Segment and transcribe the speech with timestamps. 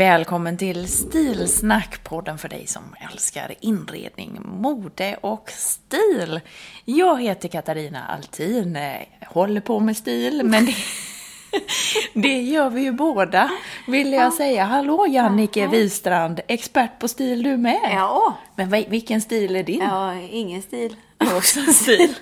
[0.00, 6.40] Välkommen till Stilsnack, podden för dig som älskar inredning, mode och stil.
[6.84, 8.78] Jag heter Katarina Altin,
[9.26, 10.74] håller på med stil, men det,
[12.14, 13.50] det gör vi ju båda,
[13.86, 14.64] vill jag säga.
[14.64, 17.80] Hallå Jannike Wistrand, expert på stil du med?
[17.92, 18.34] Ja.
[18.56, 19.80] Men vilken stil är din?
[19.80, 20.96] Ja, ingen stil.
[21.36, 22.14] Också stil.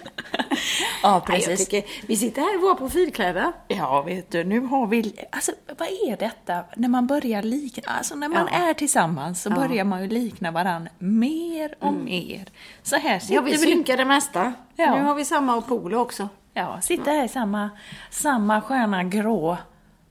[1.03, 1.69] ja, precis.
[1.69, 3.53] tycker, vi sitter här i våra profilkläder.
[3.69, 5.13] Ja, vet du, nu har vi...
[5.33, 6.65] Alltså, vad är detta?
[6.77, 7.83] När man börjar likna...
[7.87, 8.69] Alltså, när man Ja.
[8.71, 9.55] är tillsammans så Ja.
[9.55, 12.45] börjar man ju likna varann mer och mer.
[12.83, 13.59] Så här sitter Ja, vi vi...
[13.59, 14.53] synkar det mesta.
[14.77, 14.95] Ja.
[14.95, 16.29] Nu har vi samma polo också.
[16.59, 17.71] Ja, sitter här i samma,
[18.11, 19.59] samma sköna grå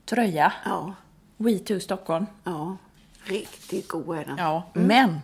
[0.04, 0.52] tröja.
[0.64, 0.92] Ja,
[1.36, 2.26] We Too Stockholm.
[2.44, 2.76] ja.
[3.24, 4.36] Riktigt god är den.
[4.38, 5.20] Ja, men...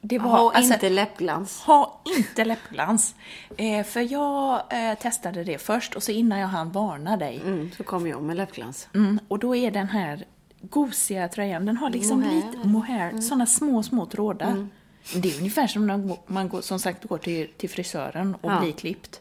[0.00, 0.30] Det var...
[0.30, 1.60] Ha alltså, inte läppglans.
[1.62, 3.14] Ha inte läppglans.
[3.56, 7.70] Eh, för jag eh, testade det först och så innan jag hann varna dig Mm,
[7.76, 8.88] så kommer jag med läppglans.
[8.94, 10.24] Mm, och då är den här
[10.60, 12.34] gosiga tröjan, den har liksom Mohair.
[12.34, 14.68] lite mohair, sådana små, små trådar.
[15.14, 18.60] Det är ungefär som när man går- som sagt går till, till frisören och Ja.
[18.60, 19.20] blir klippt.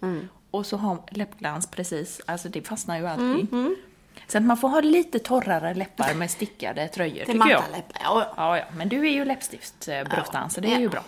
[0.57, 3.47] Och så har läppglans precis, alltså det fastnar ju alltid.
[4.27, 7.63] Så att man får ha lite torrare läppar med stickade tröjor, Till tycker jag.
[7.71, 8.01] läppar.
[8.03, 10.49] Ja, Ja, ja, men du är ju läppstiftsbruttan, Ja.
[10.49, 11.03] så det är ju bra.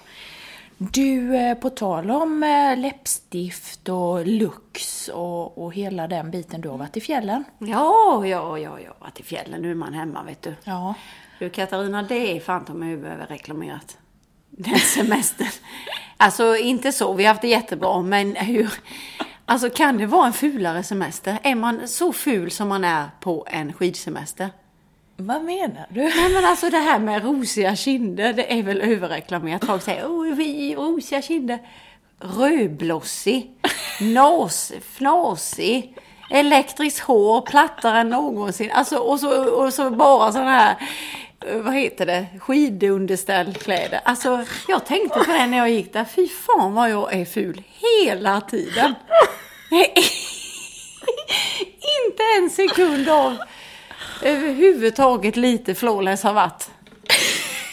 [0.77, 6.69] Du, eh, på tal om eh, läppstift och lux och, och hela den biten, du
[6.69, 7.43] har varit i fjällen.
[7.59, 8.93] ja, ja, ja, ja.
[8.99, 10.55] Att i fjällen, nu är man hemma vet du.
[10.63, 10.93] Ja.
[11.39, 13.97] Du Katarina, det är fan ta mig överreklamerat.
[14.49, 15.47] Den semestern.
[16.17, 18.73] Alltså inte så, vi har haft det jättebra, men hur...
[19.49, 21.37] Alltså kan det vara en fulare semester?
[21.43, 24.49] Är man så ful som man är på en skidsemester?
[25.17, 26.01] Vad menar du?
[26.01, 29.65] Nej men alltså det här med rosiga kinder, det är väl överreklamerat.
[29.65, 31.59] Folk säger åh vi rosiga kinder.
[32.19, 33.51] Rödblossig,
[34.01, 35.97] nas, fnasig,
[36.31, 38.71] elektriskt hår, plattare än någonsin.
[38.71, 40.75] Alltså och så, och så bara sådana här,
[41.53, 43.99] vad heter det, skidunderställkläder.
[44.03, 47.63] Alltså jag tänkte på det när jag gick där, fy fan vad jag är ful
[48.03, 48.95] hela tiden.
[52.07, 53.37] Inte en sekund av
[54.23, 56.69] överhuvudtaget lite flawless har varit.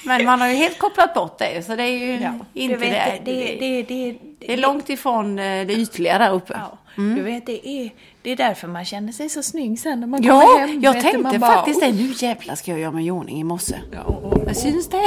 [0.04, 2.12] Men man har ju helt kopplat bort det, så det är ju
[2.54, 3.32] inte du vet, det.
[3.32, 6.52] det, det, det, det, Det är långt ifrån eh, det ytliga där uppe.
[6.52, 7.90] Ja, du vet, det är,
[8.22, 10.80] det är därför man känner sig så snygg sen när man Ja, kommer hem.
[10.80, 11.86] jag tänkte bara, faktiskt det.
[11.86, 13.76] "Oh." Nu jävlar ska jag göra mig i ordning i morse.
[13.92, 14.96] Ja, och, och, syns det?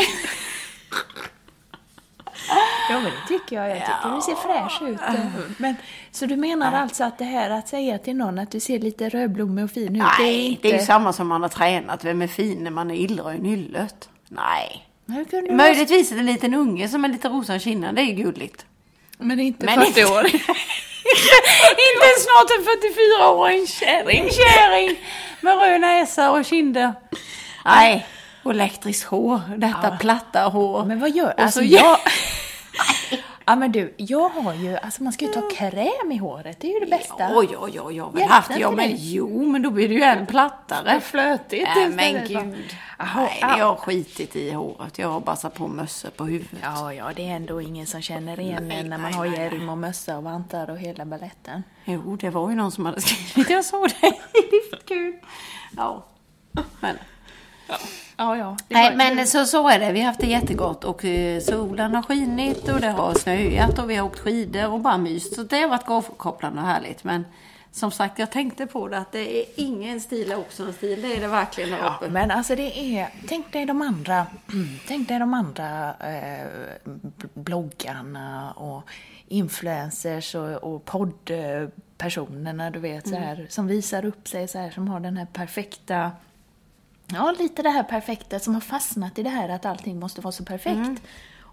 [2.89, 3.69] ja, men det tycker jag.
[3.69, 4.99] Jag tycker du ser fräsch ut.
[5.57, 5.75] Men,
[6.11, 9.09] så du menar alltså att det här att säga till någon att du ser lite
[9.09, 10.61] rödblommig och fin ut, det är Nej, inte...
[10.61, 12.05] det är ju samma som man har tränat.
[12.05, 14.09] Vem är fin när man är illröd i nyllet?
[14.27, 14.85] Nej.
[15.51, 18.65] Möjligtvis en liten unge som är lite rosa i kinden, det är ju gulligt.
[19.19, 20.25] Men inte Men 40 år.
[20.25, 20.39] Inte
[22.19, 24.29] snart en 44-åring kärring.
[24.31, 24.99] Kärring
[25.41, 26.93] med röd näsa och kinder.
[27.65, 28.07] Nej,
[28.43, 29.41] och elektriskt hår.
[29.57, 30.85] Detta platta hår.
[30.85, 31.33] Men vad gör...
[31.37, 31.97] Alltså så- jag...
[33.49, 36.67] Ja men du, jag har ju, alltså man ska ju ta kräm i håret, det
[36.67, 37.15] är ju det bästa.
[37.19, 38.59] Ja, ja, ja, jag har väl Hjälpte haft det.
[38.59, 38.95] Ja, men det?
[38.97, 41.01] jo, men då blir det ju än plattare.
[41.01, 42.65] Flötigt Nej, men gud.
[42.97, 44.99] Jaha, Nej, jag har skitit i håret.
[44.99, 46.59] Jag har bara satt på mössor på huvudet.
[46.63, 49.69] Ja, ja, det är ändå ingen som känner igen Nej, när man nej, har hjälm
[49.69, 51.63] och mössa och vantar och hela baletten.
[51.85, 53.49] Jo, det var ju någon som hade skrivit.
[53.49, 54.13] Jag såg det.
[54.33, 55.13] Det är kul.
[55.77, 56.05] Ja,
[56.79, 56.97] men
[58.17, 58.57] Ja, ja.
[58.67, 59.91] det Nej, men så, så är det.
[59.91, 63.89] Vi har haft det jättegott och eh, solen har skinit och det har snöat och
[63.89, 65.35] vi har åkt skidor och bara myst.
[65.35, 67.03] Så det har varit avkopplande och härligt.
[67.03, 67.25] Men
[67.71, 71.01] som sagt, jag tänkte på det att det är ingen stil också en stil.
[71.01, 74.27] Det är det verkligen där Ja, men alltså det är, tänk dig de andra,
[74.87, 76.47] tänk dig de andra eh,
[77.33, 78.83] bloggarna och
[79.27, 84.87] influencers och, och poddpersonerna, du vet, så här, som visar upp sig så här, som
[84.87, 86.11] har den här perfekta,
[87.13, 90.31] ja, lite det här perfekta, som har fastnat i det här att allting måste vara
[90.31, 91.01] så perfekt.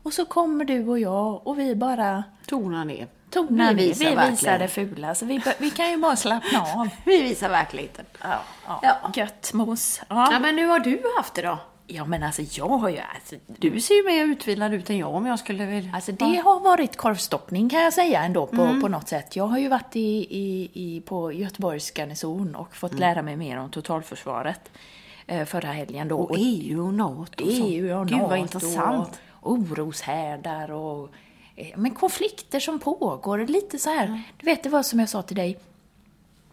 [0.03, 3.07] Och så kommer du och jag och vi bara Tona ner.
[3.31, 6.61] tonar Vi vi visar vi visar det fula, så vi, vi kan ju bara slappna
[6.63, 6.89] av.
[7.05, 8.05] Vi visar verkligheten.
[8.23, 8.81] Ja, ja.
[8.83, 9.11] Ja.
[9.15, 10.01] Gött mos.
[10.09, 11.59] Ja, men hur har du haft det då?
[11.89, 12.99] Ja, men alltså jag har ju...
[13.15, 15.91] Alltså, Du ser ju mer utvilad ut än jag om jag skulle vilja.
[15.95, 18.81] alltså det har varit korvstoppning kan jag säga ändå på, Mm.
[18.81, 19.37] på något sätt.
[19.37, 23.01] Jag har ju varit i, i, i, på Göteborgs garnison och fått Mm.
[23.01, 24.71] lära mig mer om totalförsvaret
[25.47, 26.19] förra helgen då.
[26.19, 27.51] Och EU och NATO och.
[27.53, 29.21] EU och Gud NATO vad intressant.
[29.31, 31.11] och oroshärdar och
[31.57, 33.39] eh, men konflikter som pågår.
[33.39, 35.59] Lite så här, du vet det var som jag sa till dig,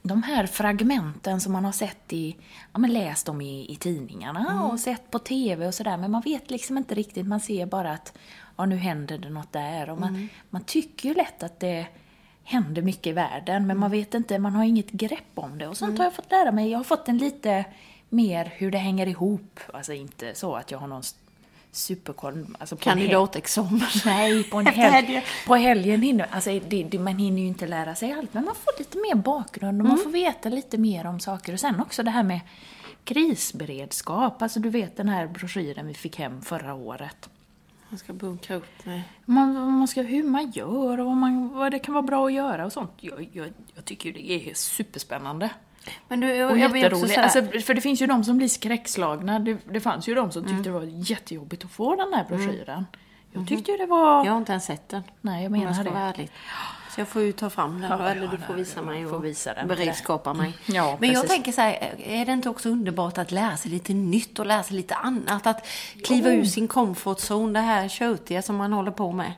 [0.01, 2.35] de här fragmenten som man har sett i,
[2.73, 6.21] ja men läst om i, i tidningarna och sett på TV och sådär, men man
[6.21, 8.17] vet liksom inte riktigt, man ser bara att
[8.57, 9.89] ja nu händer det något där.
[9.89, 11.87] Och man, man tycker ju lätt att det
[12.43, 15.67] händer mycket i världen, men man vet inte, man har inget grepp om det.
[15.67, 16.69] Och sånt har jag fått lära mig.
[16.71, 17.65] Jag har fått en lite
[18.13, 21.03] mer hur det hänger ihop, alltså inte så att jag har någon
[21.71, 22.45] superkoll.
[22.59, 23.81] Alltså Kandidatexamen.
[24.05, 25.25] Nej, på en helg.
[25.47, 28.55] På helgen hinner, alltså det, det, man hinner ju inte lära sig allt, men man
[28.55, 31.53] får lite mer bakgrund och man får veta lite mer om saker.
[31.53, 32.39] Och sen också det här med
[33.03, 37.29] krisberedskap, alltså du vet den här broschyren vi fick hem förra året.
[37.89, 39.03] Jag ska bunkra upp mig.
[39.25, 42.33] Man, man ska, hur man gör och vad, man, vad det kan vara bra att
[42.33, 42.91] göra och sånt.
[42.99, 45.49] Jag, jag, jag tycker ju det är superspännande.
[46.07, 47.19] Men du, Och jag vill också.
[47.19, 49.39] Alltså, för det finns ju de som blir skräckslagna.
[49.39, 52.85] Det, det fanns ju de som tyckte det var jättejobbigt att få den här broschyren.
[53.31, 54.25] Jag tyckte ju det var...
[54.25, 55.03] Jag har inte ens sett den.
[55.21, 55.89] Nej, jag jag menar ska det.
[55.89, 56.31] vara ärlig.
[56.95, 59.05] Så jag får ju ta fram den Ja, eller ja, du får visa jag mig
[59.05, 59.67] och visa den.
[59.67, 60.53] beredskapa mig.
[60.65, 63.93] Ja, Men jag tänker så här, är det inte också underbart att lära sig lite
[63.93, 65.47] nytt och lära sig lite annat?
[65.47, 65.67] Att
[66.03, 69.33] kliva ur sin comfort zone, det här tjötiga som man håller på med.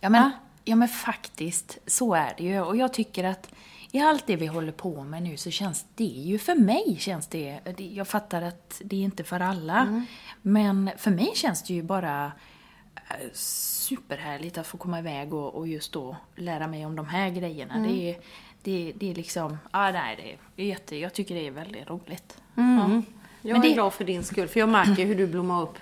[0.00, 0.30] Ja men, Va?
[0.64, 2.60] ja men faktiskt, så är det ju.
[2.60, 3.48] Och jag tycker att
[3.94, 7.26] i allt det vi håller på med nu så känns det ju, för mig känns
[7.26, 10.04] det, jag fattar att det är inte för alla, Mm.
[10.42, 12.32] men för mig känns det ju bara
[12.96, 17.30] eh, superhärligt att få komma iväg och, och just då lära mig om de här
[17.30, 17.74] grejerna.
[17.74, 17.88] Mm.
[17.92, 18.16] Det, är,
[18.62, 22.38] det, det är liksom, ja nej det är, jätte, jag tycker det är väldigt roligt.
[22.56, 23.02] Mm.
[23.42, 25.78] Jag Men är det- glad för din skull, för jag märker hur du blommar upp.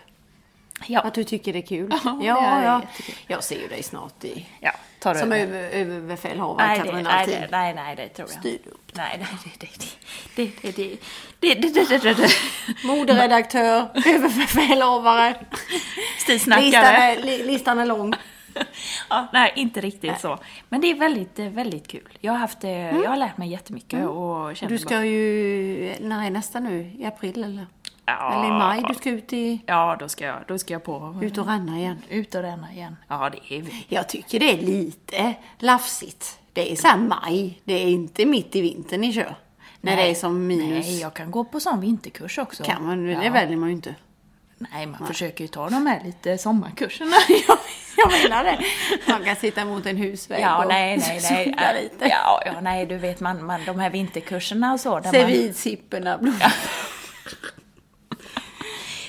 [0.86, 1.90] Ja, Att du tycker det är kul.
[2.04, 2.82] Ja, ja, ja.
[3.26, 4.46] Jag ser ju dig snart i...
[4.60, 4.72] ja
[5.02, 5.56] tar Som över.
[5.56, 8.70] över, överbefälhavare, Nej, Katarina nej, det, nej, nej, det tror jag Styr inte.
[8.70, 8.90] upp.
[8.94, 9.28] Nej, nej,
[9.60, 9.66] det,
[10.34, 10.98] det, det, det,
[11.40, 12.28] det, det, det, det, det.
[12.86, 15.28] Moderedaktör, överbefälhavare.
[15.30, 16.96] Listan Stilsnackare.
[16.96, 18.12] är, li- listan är lång.
[19.10, 20.38] Ja, nej, inte riktigt så.
[20.68, 22.08] Men det är väldigt, eh, väldigt kul.
[22.20, 25.94] Jag har, haft, eh, jag har lärt mig jättemycket och känner Du ska ju...
[26.00, 26.92] När är nästa nu?
[26.98, 27.66] I april eller?
[28.06, 28.32] Ja.
[28.32, 28.84] Eller i maj?
[28.88, 31.18] Du ska ut, i, Ja, då ska jag, då ska jag på...
[31.22, 32.02] ut och ränna igen.
[32.08, 32.96] Ut och ränna igen.
[33.08, 33.86] Ja, det är vi.
[33.88, 36.38] Jag tycker det är lite lafsigt.
[36.52, 37.60] Det är så här maj.
[37.64, 39.36] Det är inte mitt i vintern ni kör.
[39.80, 40.86] När det är som minus.
[40.86, 42.64] Nej, jag kan gå på sån vinterkurs också.
[42.64, 43.32] Kan man, det ja.
[43.32, 43.94] väljer man ju inte.
[44.58, 47.16] Nej, man försöker ju ta de här lite sommarkurserna.
[47.48, 47.58] jag,
[47.96, 48.58] jag menar det.
[49.08, 51.44] Man kan sitta mot en husvägg Ja, och nej, nej, nej.
[51.44, 52.08] sudda lite.
[52.08, 55.00] Ja, ja, nej, du vet, man, man, de här vinterkurserna och så.
[55.00, 56.38] Där man, blomma.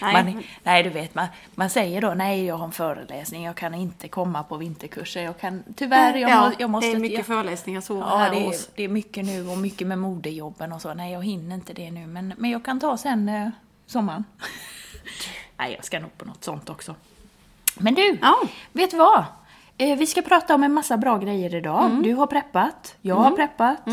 [0.04, 3.56] Nej, Man, nej, du vet, man, man säger då nej, jag har en föreläsning, jag
[3.56, 5.24] kan inte komma på vinterkurser.
[5.24, 6.88] Jag kan, tyvärr, jag, ja, må, jag måste...
[6.90, 9.58] det är mycket jag, föreläsningar så Ja, här det är, det är mycket nu och
[9.58, 10.94] mycket med modejobben och så.
[10.94, 13.50] Nej, jag hinner inte det nu, men, men jag kan ta sen eh,
[13.86, 14.24] sommaren.
[15.58, 16.96] nej, jag ska nog på något sånt också.
[17.78, 18.36] Men du, Ja.
[18.72, 19.24] vet du vad?
[19.78, 21.86] Eh, vi ska prata om en massa bra grejer idag.
[21.86, 22.04] Mm.
[22.04, 23.88] Du har preppat, jag har preppat.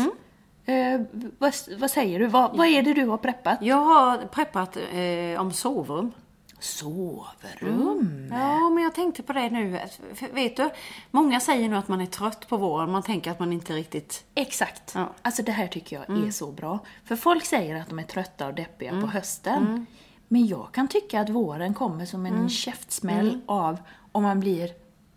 [0.65, 1.01] Eh,
[1.37, 2.27] vad, vad säger du?
[2.27, 3.57] Vad, vad är det du har preppat?
[3.61, 6.11] Jag har preppat eh, om sovrum.
[6.59, 8.27] Sovrum.
[8.31, 9.79] Ja, men jag tänkte på det nu.
[10.13, 10.69] För, vet du,
[11.11, 12.91] många säger nu att man är trött på våren.
[12.91, 14.25] Man tänker att man inte riktigt...
[14.35, 14.91] Exakt.
[14.95, 15.13] Ja.
[15.21, 16.79] Alltså det här tycker jag är så bra.
[17.05, 19.85] För folk säger att de är trötta och deppiga på hösten.
[20.27, 23.77] Men jag kan tycka att våren kommer som en käftsmäll av
[24.11, 24.69] om man blir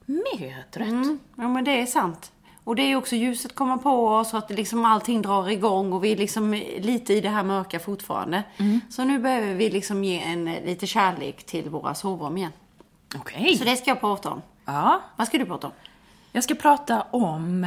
[0.07, 0.89] mer trött.
[0.89, 2.33] Mm, ja, men det är sant.
[2.65, 5.93] Och det är ju också ljuset kommer på oss och att liksom allting drar igång
[5.93, 8.43] och vi är liksom lite i det här mörka fortfarande.
[8.91, 12.53] Så nu behöver vi liksom ge en eh, lite kärlek till våra sovrum igen.
[13.17, 13.57] Okej.
[13.57, 14.43] Så det ska jag prata om.
[14.65, 15.01] Ja.
[15.17, 15.73] Vad ska du prata om?
[16.33, 17.65] Jag ska prata om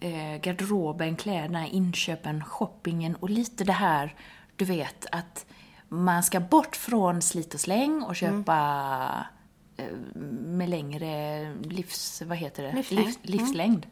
[0.00, 4.14] eh, garderoben, kläderna, inköpen, shoppingen och lite det här,
[4.56, 5.46] du vet, att
[5.88, 9.39] Man ska bort från slit och släng och köpa eh,
[10.30, 12.22] med längre livs...
[12.26, 12.72] Vad heter det?
[12.72, 13.06] Livslängd.
[13.06, 13.86] Livs, livslängd.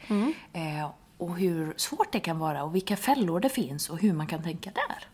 [0.53, 4.27] Eh, och hur svårt det kan vara och vilka fällor det finns och hur man
[4.27, 5.09] kan tänka där.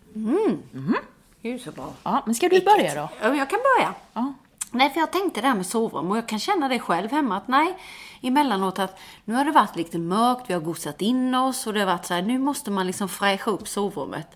[1.43, 1.93] Gud så bra.
[2.03, 3.09] Ja, men ska du börja då?
[3.23, 3.95] Ja, jag kan börja.
[4.13, 4.35] Ja.
[4.71, 7.37] Nej, för jag tänkte det här med sovrum och jag kan känna det själv hemma
[7.37, 7.77] att nej,
[8.23, 11.81] emellanåt att nu har det varit lite mörkt, vi har gosat in oss och det
[11.81, 14.29] har varit så här, nu måste man liksom fräscha upp sovrummet.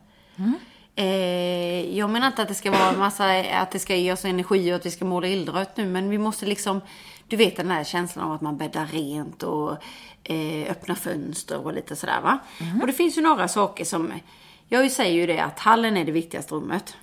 [0.98, 4.24] Eh, jag menar inte att det ska vara en massa, att det ska ge oss
[4.24, 6.80] energi och att vi ska måla illrött nu, men vi måste liksom,
[7.28, 9.76] du vet den här känslan av att man bäddar rent och
[10.24, 12.38] eh, öppnar fönster och lite sådär va.
[12.80, 14.12] Och det finns ju några saker som,
[14.68, 16.96] jag säger ju det att hallen är det viktigaste rummet.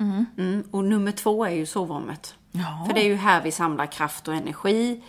[0.00, 0.64] Mm.
[0.70, 2.34] Och nummer två är ju sovrummet.
[2.58, 2.84] Ja.
[2.86, 5.00] För det är ju här vi samlar kraft och energi.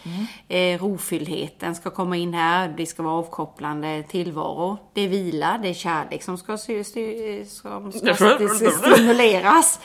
[0.47, 2.73] Eh, rofyllheten ska komma in här.
[2.77, 4.77] Det ska vara avkopplande tillvaro.
[4.93, 9.79] Det är vila, det är kärlek som ska, som ska st- stimuleras.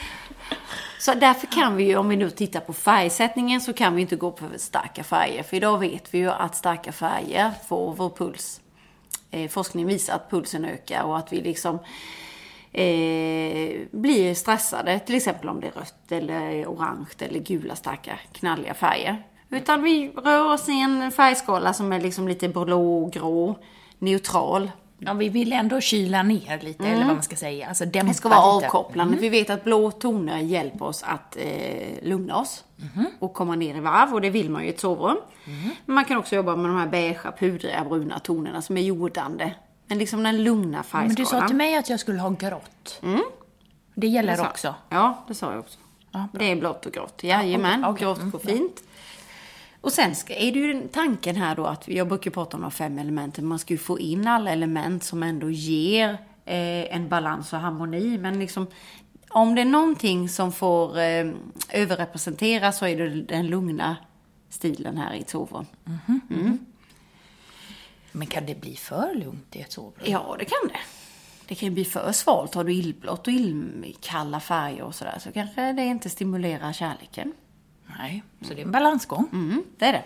[1.00, 4.16] Så därför kan vi ju, om vi nu tittar på färgsättningen, så kan vi inte
[4.16, 5.42] gå på starka färger.
[5.42, 8.60] För idag vet vi ju att starka färger får vår puls.
[9.30, 11.78] Eh, forskning visar att pulsen ökar och att vi liksom
[12.74, 18.74] eh, blir stressade, till exempel om det är rött eller orange eller gula starka knalliga
[18.74, 19.22] färger.
[19.50, 23.58] Utan vi rör oss i en färgskala som är liksom lite blå, grå,
[23.98, 24.70] neutral.
[24.98, 27.68] Ja, vi vill ändå kyla ner lite, eller vad man ska säga.
[27.68, 28.66] Alltså dämpa Det ska vara lite.
[28.66, 29.16] avkopplande.
[29.16, 32.64] Vi vet att blå toner hjälper oss att eh, lugna oss
[33.18, 35.16] och komma ner i varv och det vill man ju i ett sovrum.
[35.86, 39.52] Men man kan också jobba med de här beigea, pudriga, bruna tonerna som är jordande.
[39.86, 41.06] Men liksom den lugna färgskalan.
[41.06, 43.02] Men du sa till mig att jag skulle ha grått.
[43.94, 44.74] Det gäller Det också.
[44.88, 45.78] Ja, det sa jag också.
[46.10, 47.24] Ja, det är blått och grått.
[47.24, 48.04] Jajamän, okej, okej.
[48.04, 48.52] grått Mm, går bra.
[48.52, 48.82] fint.
[49.80, 52.98] Och sen är det ju tanken här då att, jag brukar prata om de fem
[52.98, 56.10] elementen, man ska ju få in alla element som ändå ger
[56.44, 58.18] eh, en balans och harmoni.
[58.18, 58.66] Men liksom,
[59.28, 61.26] om det är någonting som får eh,
[61.72, 63.96] överrepresenteras så är det den lugna
[64.48, 65.66] stilen här i ett sovrum.
[68.16, 70.04] Men kan det bli för lugnt i ett sovrum?
[70.04, 70.80] Ja, det kan det.
[71.46, 72.54] Det kan ju bli för svalt.
[72.54, 77.32] Har du illblått och illkalla färger och sådär så kanske det inte stimulerar kärleken.
[77.98, 79.28] Nej, så det är en balansgång.
[79.32, 80.04] Mm, det är det.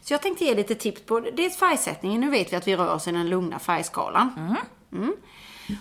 [0.00, 2.20] Så jag tänkte ge lite tips på dels färgsättningen.
[2.20, 4.56] Nu vet vi att vi rör oss i den lugna färgskalan.
[4.92, 5.16] Mm.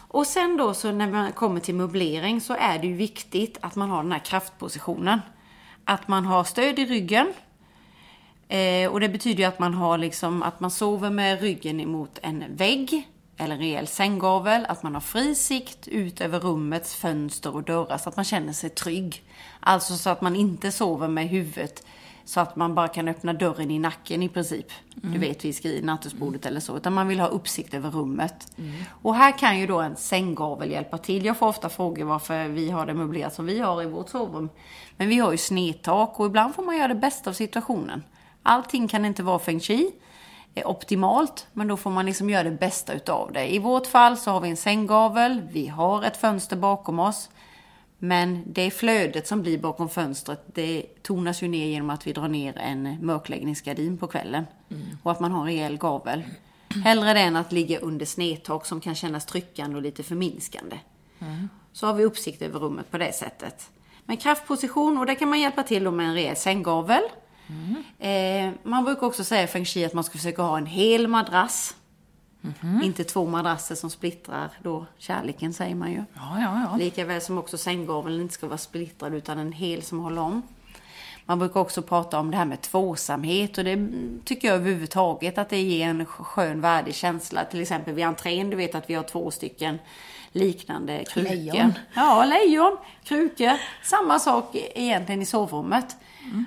[0.07, 3.75] Och sen då så när man kommer till möblering så är det ju viktigt att
[3.75, 5.21] man har den här kraftpositionen.
[5.85, 7.33] Att man har stöd i ryggen.
[8.47, 12.19] Eh, och det betyder ju att man har liksom, att man sover med ryggen emot
[12.21, 17.55] en vägg eller en rejäl sänggavel, att man har fri sikt ut över rummets fönster
[17.55, 19.23] och dörrar så att man känner sig trygg.
[19.59, 21.85] Alltså så att man inte sover med huvudet
[22.25, 24.65] så att man bara kan öppna dörren i nacken i princip.
[24.95, 26.77] Du vet vid skri- nattduksbordet eller så.
[26.77, 28.51] Utan man vill ha uppsikt över rummet.
[29.01, 31.25] Och här kan ju då en sänggavel hjälpa till.
[31.25, 34.49] Jag får ofta frågor varför vi har det möblerat som vi har i vårt sovrum.
[34.97, 38.03] Men vi har ju snedtak och ibland får man göra det bästa av situationen.
[38.47, 39.91] Allting kan inte vara feng shui
[40.55, 43.53] är optimalt, men då får man liksom göra det bästa utav det.
[43.53, 47.29] I vårt fall så har vi en sänggavel, vi har ett fönster bakom oss.
[47.97, 52.27] Men det flödet som blir bakom fönstret, det tonas ju ner genom att vi drar
[52.27, 54.45] ner en mörkläggningsgardin på kvällen.
[55.03, 56.23] Och att man har en rejäl gavel.
[56.83, 60.79] Hellre det än att ligga under snedtak som kan kännas tryckande och lite förminskande.
[61.73, 63.69] Så har vi uppsikt över rummet på det sättet.
[64.05, 67.03] Men kraftposition, och det kan man hjälpa till med en rejäl sänggavel.
[67.99, 71.07] Eh, man brukar också säga i feng shui att man ska försöka ha en hel
[71.07, 71.75] madrass.
[72.83, 76.03] Inte två madrasser som splittrar då kärleken säger man ju.
[76.13, 76.77] Ja, ja, ja.
[76.77, 80.41] Lika väl som också sänggaveln inte ska vara splittrad utan en hel som håller om.
[81.25, 83.89] Man brukar också prata om det här med tvåsamhet och det
[84.25, 87.45] tycker jag överhuvudtaget att det ger en skön värdig känsla.
[87.45, 89.79] Till exempel vid entrén, du vet att vi har två stycken
[90.31, 91.29] liknande krukor.
[91.29, 91.73] Lejon.
[91.93, 93.53] Ja, lejon, krukor.
[93.83, 95.97] Samma sak egentligen i sovrummet.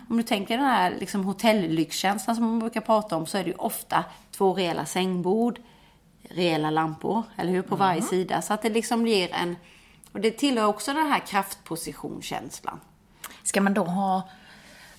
[0.09, 3.51] Om du tänker den här liksom hotellyxkänslan som man brukar prata om så är det
[3.51, 5.59] ju ofta två rejäla sängbord,
[6.23, 8.43] rejäla lampor, eller hur, på varje sida.
[8.43, 9.57] Så att det liksom ger en...
[10.13, 12.81] Och det tillhör också den här kraftpositionskänslan.
[13.43, 14.23] Ska man då ha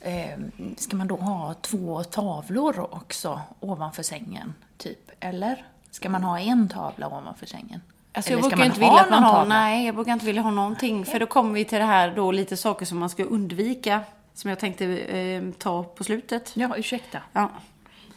[0.01, 0.39] eh,
[0.77, 5.11] Ska man då ha två tavlor också ovanför sängen, typ?
[5.19, 5.65] Eller?
[5.91, 7.81] Ska man ha en tavla ovanför sängen?
[8.13, 11.05] Alltså jag brukar inte vilja att man har, nej, jag brukar inte vilja ha någonting.
[11.05, 14.01] För då kommer vi till det här då lite saker som man ska undvika.
[14.41, 16.51] Som jag tänkte eh, ta på slutet.
[16.53, 17.21] Ja, ursäkta.
[17.33, 17.51] Ja.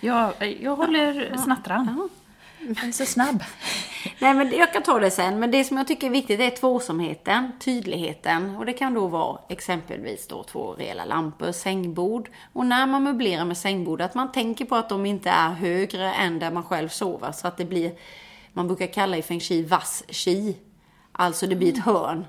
[0.01, 2.09] Jag, jag håller snattran.
[2.59, 3.43] Jag är så snabb.
[4.19, 5.39] Nej, men jag kan ta det sen.
[5.39, 8.57] Men det som jag tycker är viktigt är tvåsamheten, tydligheten.
[8.57, 12.31] Och det kan då vara exempelvis då två rejäla lampor, sängbord.
[12.53, 16.13] Och när man möblerar med sängbord, att man tänker på att de inte är högre
[16.13, 17.33] än där man själv sover.
[17.33, 17.93] Så att det blir,
[18.53, 20.57] man brukar kalla i feng shui vass chi.
[21.13, 22.27] Alltså det blir ett hörn.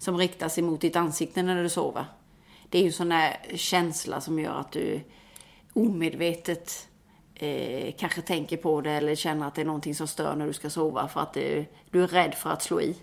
[0.00, 2.04] som riktas emot ditt ansikte när du sover.
[2.74, 5.00] Det är ju sån där känsla som gör att du
[5.72, 6.88] omedvetet
[7.34, 10.52] eh, kanske tänker på det eller känner att det är någonting som stör när du
[10.52, 12.96] ska sova för att det, du är rädd för att slå i.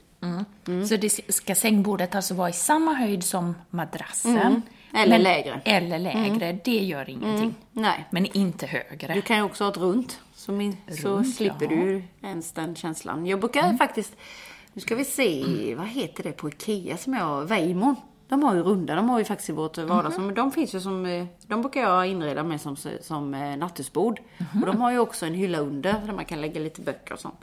[0.88, 4.38] Så det ska sängbordet alltså vara i samma höjd som madrassen?
[4.38, 4.62] Mm.
[4.94, 5.62] Eller lägre.
[5.66, 7.56] Eller lägre, det gör ingenting.
[7.72, 8.06] Nej.
[8.10, 9.14] Men inte högre.
[9.14, 11.82] Du kan ju också ha ett runt, så, min, så Runt, slipper ja.
[11.82, 13.26] du ens den känslan.
[13.26, 14.16] Jag brukar faktiskt,
[14.74, 17.96] nu ska vi se, vad heter det på Ikea som jag, Weimon.
[18.32, 20.26] De har ju runda, de har ju faktiskt i vårt vardagsrum.
[20.26, 24.22] Men de finns ju som, eh, de brukar jag inreda med som, som eh, nattduksbord.
[24.62, 27.20] Och de har ju också en hylla under där man kan lägga lite böcker och
[27.20, 27.40] sånt.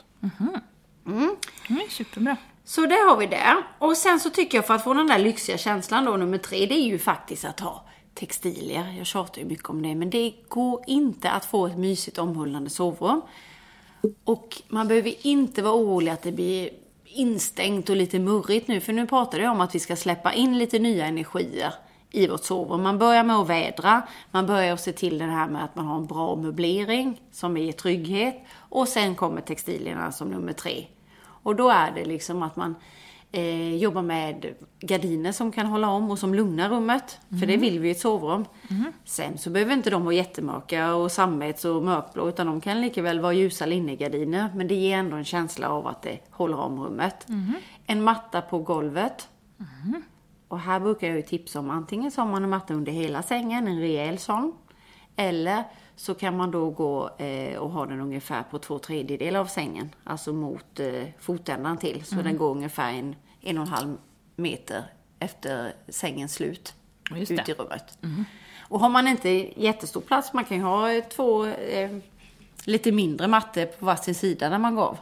[1.69, 2.37] Mm, superbra.
[2.63, 3.63] Så där har vi det.
[3.79, 6.65] Och sen så tycker jag för att få den där lyxiga känslan då, nummer tre,
[6.65, 8.95] det är ju faktiskt att ha textilier.
[8.97, 12.69] Jag tjatar ju mycket om det, men det går inte att få ett mysigt omhullande
[12.69, 13.21] sovrum.
[14.23, 16.69] Och man behöver inte vara orolig att det blir
[17.09, 20.57] instängt och lite murrigt nu, för nu pratar jag om att vi ska släppa in
[20.57, 21.73] lite nya energier
[22.11, 22.83] i vårt sovrum.
[22.83, 24.01] Man börjar med att vädra,
[24.31, 27.57] man börjar att se till det här med att man har en bra möblering som
[27.57, 30.85] ger trygghet och sen kommer textilierna som nummer tre.
[31.21, 32.75] Och då är det liksom att man
[33.31, 37.19] eh, jobbar med gardiner som kan hålla om och som lugnar rummet.
[37.39, 38.45] För det vill vi i ett sovrum.
[39.05, 43.01] Sen så behöver inte de vara jättemörka och sammets och mörkblå utan de kan lika
[43.01, 44.49] väl vara ljusa linnegardiner.
[44.55, 47.25] Men det ger ändå en känsla av att det håller om rummet.
[47.85, 49.29] En matta på golvet.
[50.47, 53.23] Och här brukar jag ju tipsa om antingen så har man en matta under hela
[53.23, 54.53] sängen, en rejäl sån.
[55.15, 55.63] Eller
[55.99, 59.89] så kan man då gå eh, och ha den ungefär på två tredjedelar av sängen.
[60.03, 62.05] Alltså mot eh, fotändan till.
[62.05, 63.97] Så den går ungefär en, en och en halv
[64.35, 64.83] meter
[65.19, 66.73] efter sängens slut.
[67.15, 67.51] Just ut det.
[67.51, 67.97] i rummet.
[68.59, 69.29] Och har man inte
[69.61, 71.97] jättestor plats, man kan ju ha två eh,
[72.63, 74.97] lite mindre mattor på varsin sida när man går av.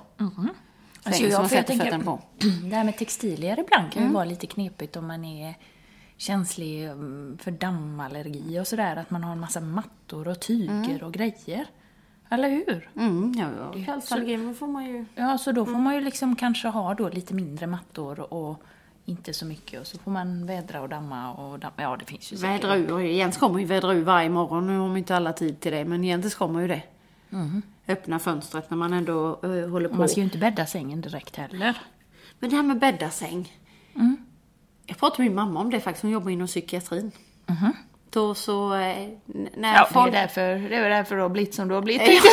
[1.03, 2.19] Alltså, jag, jag tänker, på.
[2.63, 3.91] det här med textilier ibland Mm.
[3.91, 5.55] kan ju vara lite knepigt om man är
[6.17, 8.95] känslig mm, för dammallergi och sådär.
[8.95, 11.65] Att man har en massa mattor och tyger och grejer.
[12.29, 12.89] Eller hur?
[12.95, 13.85] Mm, ja, ja.
[13.85, 15.05] Kallsallergi får man ju...
[15.15, 15.73] Ja, så då Mm.
[15.73, 18.61] får man ju liksom kanske ha då lite mindre mattor och
[19.05, 19.81] inte så mycket.
[19.81, 21.73] Och så får man vädra och damma och damma.
[21.77, 22.63] Ja, det finns ju säkert.
[22.63, 22.99] Vädra ur.
[22.99, 24.67] Jens kommer ju vädra ur varje morgon.
[24.67, 26.81] Nu har man inte alla tid till det, men Jens kommer ju det.
[27.87, 29.95] Öppna fönstret när man ändå eh, håller på.
[29.95, 31.77] Man ska ju inte bädda sängen direkt heller.
[32.39, 33.53] Men det här med bädda säng.
[34.87, 37.11] Jag pratade med min mamma om det faktiskt, hon jobbar inom psykiatrin.
[38.09, 39.07] Då så, eh,
[39.55, 40.11] när Ja, folk...
[40.11, 42.07] det är därför det är därför du har blivit som du har blivit.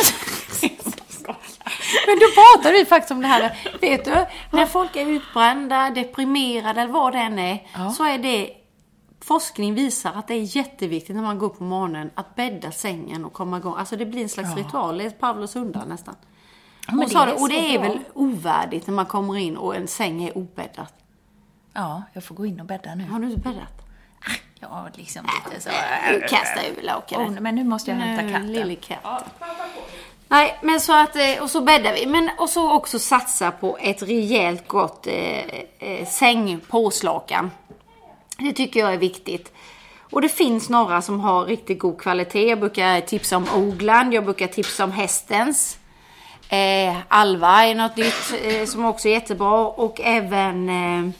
[2.07, 3.57] Men då pratade vi faktiskt om det här.
[3.81, 7.89] Vet du, när folk är utbrända, deprimerade eller vad det än är.
[7.91, 8.49] Så är det,
[9.21, 13.25] forskning visar att det är jätteviktigt när man går upp på morgonen att bädda sängen
[13.25, 13.75] och komma igång.
[13.77, 16.15] Alltså det blir en slags ritual, det är Pavlos hundar nästan.
[16.87, 17.87] Hon det sa det, och det är bra.
[17.87, 20.87] väl ovärdigt när man kommer in och en säng är obäddad.
[21.75, 23.03] Ja, jag får gå in och bädda nu.
[23.03, 23.81] Har du inte bäddat?
[24.59, 25.69] Ja, liksom lite så.
[26.11, 27.27] Du kastar ur lakanet.
[27.29, 28.53] Åh, men nu måste jag hämta Nu, katten.
[28.53, 29.25] Lille katt.
[30.27, 32.05] Nej, men så att, eh, och så bäddar vi.
[32.05, 35.39] Men, och så också satsa på ett rejält gott eh,
[35.79, 37.51] eh, sängpåslakan.
[38.37, 39.53] Det tycker jag är viktigt.
[40.11, 42.49] Och det finns några som har riktigt god kvalitet.
[42.49, 45.77] Jag brukar tipsa om Ogland, jag brukar tipsa om Hästens.
[46.49, 49.67] Eh, Alva är något nytt eh, som också är jättebra.
[49.67, 51.11] Och även eh,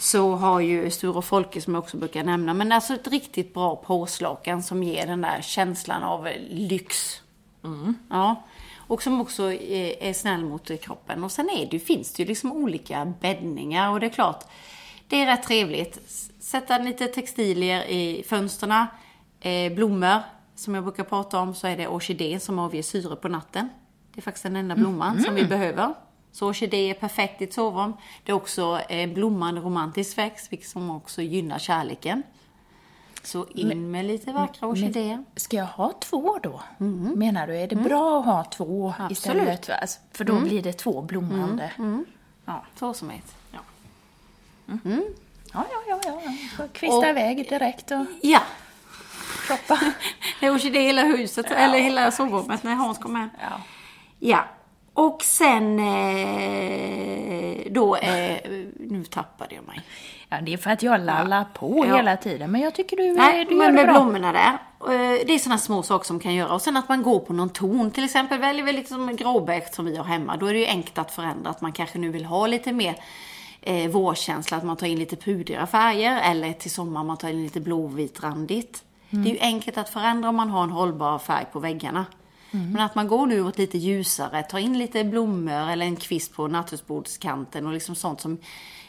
[0.00, 2.54] så har ju Sture Folke som jag också brukar nämna.
[2.54, 7.22] Men alltså ett riktigt bra påslakan som ger den där känslan av lyx.
[8.10, 8.42] Ja.
[8.76, 11.24] Och som också är, snäll mot kroppen.
[11.24, 13.90] Och sen är det, finns det ju liksom olika bäddningar.
[13.90, 14.44] Och det är klart,
[15.08, 15.98] det är rätt trevligt.
[16.40, 18.86] Sätta lite textilier i fönstren.
[19.40, 20.20] Eh, blommor,
[20.54, 23.68] som jag brukar prata om, så är det orkidé som avger syre på natten.
[24.14, 25.94] Det är faktiskt den enda blomman som vi behöver.
[26.32, 27.92] Så orkidé är perfekt i ett sovrum.
[28.24, 32.22] Det är också eh, blommande romantisk växt, vilket som också gynnar kärleken.
[33.22, 35.24] Så in med lite vackra orkidéer.
[35.36, 36.60] Ska jag ha två då?
[37.16, 37.56] Menar du?
[37.56, 39.12] Är det bra att ha två Absolut.
[39.12, 39.66] istället?
[39.66, 41.72] För, alltså, för då blir det två blommande.
[42.44, 42.64] Ja.
[42.78, 43.34] Två som ett.
[43.52, 43.58] Ja.
[45.52, 46.20] Ja, ja, ja, ja.
[46.56, 48.40] Får Kvista Och- iväg direkt och ja.
[49.46, 49.80] proppa.
[50.40, 53.30] Det är orkidé i hela huset, eller hela sovrummet när Hans kom hem.
[53.40, 53.60] Ja.
[54.18, 54.44] Ja.
[54.94, 55.78] Och sen
[56.40, 58.36] eh, då, eh,
[58.80, 59.80] nu tappade jag mig.
[60.28, 61.96] ja, det är för att jag lallar på Ja.
[61.96, 62.50] hela tiden.
[62.50, 63.92] Men jag tycker du, Nej, du gör men det med bra.
[63.94, 64.52] blommorna där.
[64.94, 66.52] eh, Det är sådana små saker som kan göra.
[66.54, 67.90] Och sen att man går på någon ton.
[67.90, 70.36] Till exempel väljer vi liksom gråbäck som vi har hemma.
[70.36, 71.50] Då är det ju enkelt att förändra.
[71.50, 72.96] Att man kanske nu vill ha lite mer
[73.60, 74.56] eh, vårkänsla.
[74.56, 76.20] Att man tar in lite pudriga färger.
[76.30, 78.84] Eller till sommar man tar in lite blåvitrandigt.
[79.12, 82.04] Det är ju enkelt att förändra om man har en hållbar färg på väggarna.
[82.50, 86.34] Men att man går nu åt lite ljusare, tar in lite blommor eller en kvist
[86.34, 88.38] på nattduksbordskanten och liksom sånt som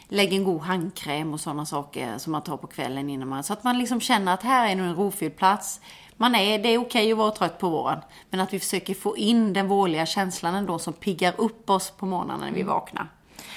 [0.08, 3.44] lägger en god handkräm och sådana saker som man tar på kvällen innan man...
[3.44, 5.80] Så att man liksom känner att här är nu en rofylld plats.
[6.16, 7.98] Man är, det är okej att vara trött på våren.
[8.30, 12.06] Men att vi försöker få in den vårliga känslan ändå som piggar upp oss på
[12.06, 13.08] morgonen när vi vaknar.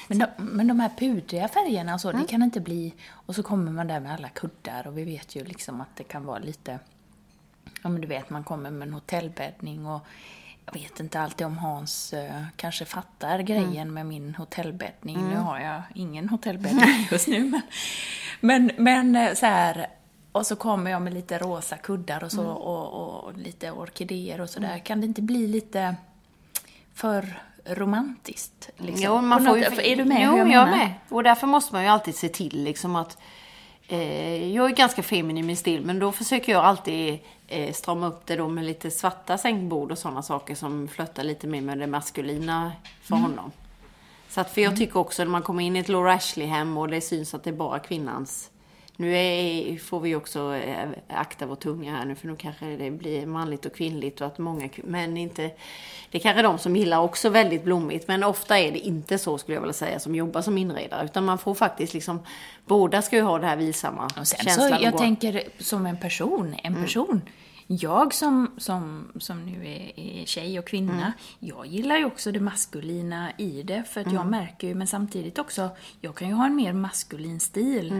[0.07, 2.93] Men de, men de här pudriga färgerna så, det kan inte bli...
[3.11, 6.03] Och så kommer man där med alla kuddar och vi vet ju liksom att det
[6.03, 6.79] kan vara lite...
[7.84, 10.01] Ja men du vet, man kommer med en hotellbäddning och
[10.65, 15.30] jag vet inte alltid om Hans eh, kanske fattar grejen med min hotellbäddning.
[15.30, 17.62] Nu har jag ingen hotellbäddning just nu men...
[18.39, 19.88] Men, men eh, så här...
[20.32, 24.41] Och så kommer jag med lite rosa kuddar och så och, och, och lite orkidéer
[24.41, 24.80] och sådär.
[24.80, 25.95] Kan det inte bli lite
[26.93, 28.69] för romantiskt?
[28.78, 29.06] Liksom?
[29.06, 29.63] Jo, man får ju...
[29.63, 30.78] Är du med jo, hur jag jag menar?
[30.78, 30.93] med.
[31.10, 33.17] Och därför måste man ju alltid se till liksom att...
[33.88, 37.19] Eh, jag är ganska feminin i min stil, men då försöker jag alltid
[37.73, 41.62] strama upp det då med lite svarta sängbord och sådana saker som flörtar lite mer
[41.62, 43.29] med det maskulina för Mm.
[43.29, 43.51] honom.
[44.29, 46.88] Så att, för jag tycker också när man kommer in i ett Laura Ashley-hem och
[46.88, 48.49] det syns att det är bara kvinnans
[48.97, 52.91] nu är, får vi också eh, akta vår tunga här nu för nu kanske det
[52.91, 55.51] blir manligt och kvinnligt och att många män inte...
[56.12, 59.38] Det är kanske de som gillar också väldigt blommigt men ofta är det inte så
[59.38, 62.19] skulle jag vilja säga som jobbar som inredare utan man får faktiskt liksom...
[62.65, 65.43] Båda ska ju ha det här vilsamma Och sen så, känslan att jag gå- tänker
[65.60, 67.21] som en person, en person.
[67.67, 72.39] Jag som, som, som nu är, är tjej och kvinna, jag gillar ju också det
[72.39, 73.84] maskulina i det.
[73.84, 75.69] För att jag märker ju, men samtidigt också,
[76.01, 77.93] jag kan ju ha en mer maskulin stil.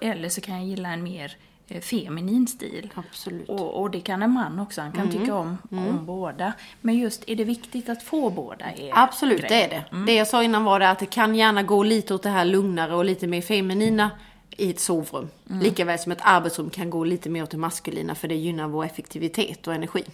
[0.00, 1.36] Eller så kan jag gilla en mer
[1.68, 2.90] eh, feminin stil.
[2.94, 3.48] Absolut.
[3.48, 6.52] Och, och det kan en man också, han kan tycka om, om båda.
[6.80, 8.64] Men just, är det viktigt att få båda?
[8.92, 9.68] Absolut, grejen.
[9.70, 10.06] det är det.
[10.06, 12.44] Det jag sa innan var det att det kan gärna gå lite åt det här
[12.44, 14.10] lugnare och lite mer feminina
[14.56, 15.28] i ett sovrum.
[15.44, 18.84] Likaväl som ett arbetsrum kan gå lite mer åt det maskulina för det gynnar vår
[18.84, 20.10] effektivitet och energin.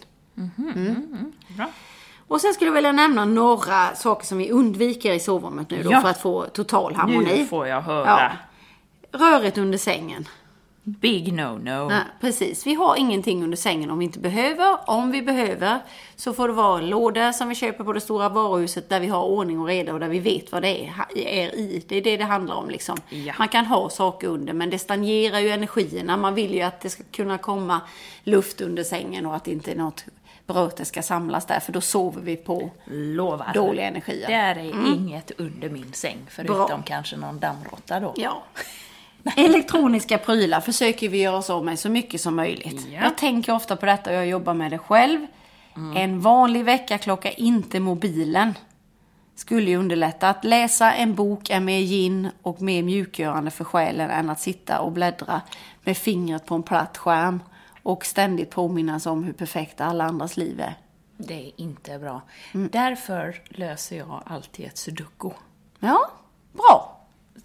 [1.55, 1.69] Bra.
[2.27, 5.91] Och sen skulle jag vilja nämna några saker som vi undviker i sovrummet nu då
[5.91, 6.01] Ja.
[6.01, 7.37] för att få total harmoni.
[7.37, 8.05] Nu får jag höra.
[8.07, 8.31] Ja.
[9.11, 10.27] Röret under sängen.
[10.83, 11.89] Big no-no.
[11.89, 12.67] Nej, precis.
[12.67, 14.77] Vi har ingenting under sängen om vi inte behöver.
[14.89, 15.79] Om vi behöver
[16.15, 19.07] så får det vara en låda som vi köper på det stora varuhuset där vi
[19.07, 21.83] har ordning och reda och där vi vet vad det är, är i.
[21.87, 22.97] Det är det det handlar om liksom.
[23.09, 23.33] Ja.
[23.39, 26.17] Man kan ha saker under men det stagnerar ju energierna.
[26.17, 27.81] Man vill ju att det ska kunna komma
[28.23, 30.05] luft under sängen och att inte något
[30.47, 33.51] bröte ska samlas där för då sover vi på Lovar.
[33.53, 34.27] dåliga energier.
[34.27, 34.57] Det är
[34.95, 36.83] inget under min säng, förutom Bra.
[36.85, 38.13] kanske någon dammråtta då.
[38.17, 38.43] Ja.
[39.37, 42.87] Elektroniska prylar försöker vi göra oss av med så mycket som möjligt.
[42.91, 42.99] Ja.
[43.03, 45.27] Jag tänker ofta på detta och jag jobbar med det själv.
[45.95, 48.53] En vanlig väckarklocka, inte mobilen.
[49.35, 50.29] Skulle ju underlätta.
[50.29, 54.79] Att läsa en bok är mer gin och mer mjukgörande för själen än att sitta
[54.79, 55.41] och bläddra
[55.83, 57.43] med fingret på en platt skärm
[57.83, 60.73] och ständigt påminnas om hur perfekta alla andras liv är.
[61.17, 62.21] Det är inte bra.
[62.53, 62.69] Mm.
[62.71, 65.29] Därför löser jag alltid ett sudoku.
[65.79, 66.11] Ja,
[66.53, 66.88] bra.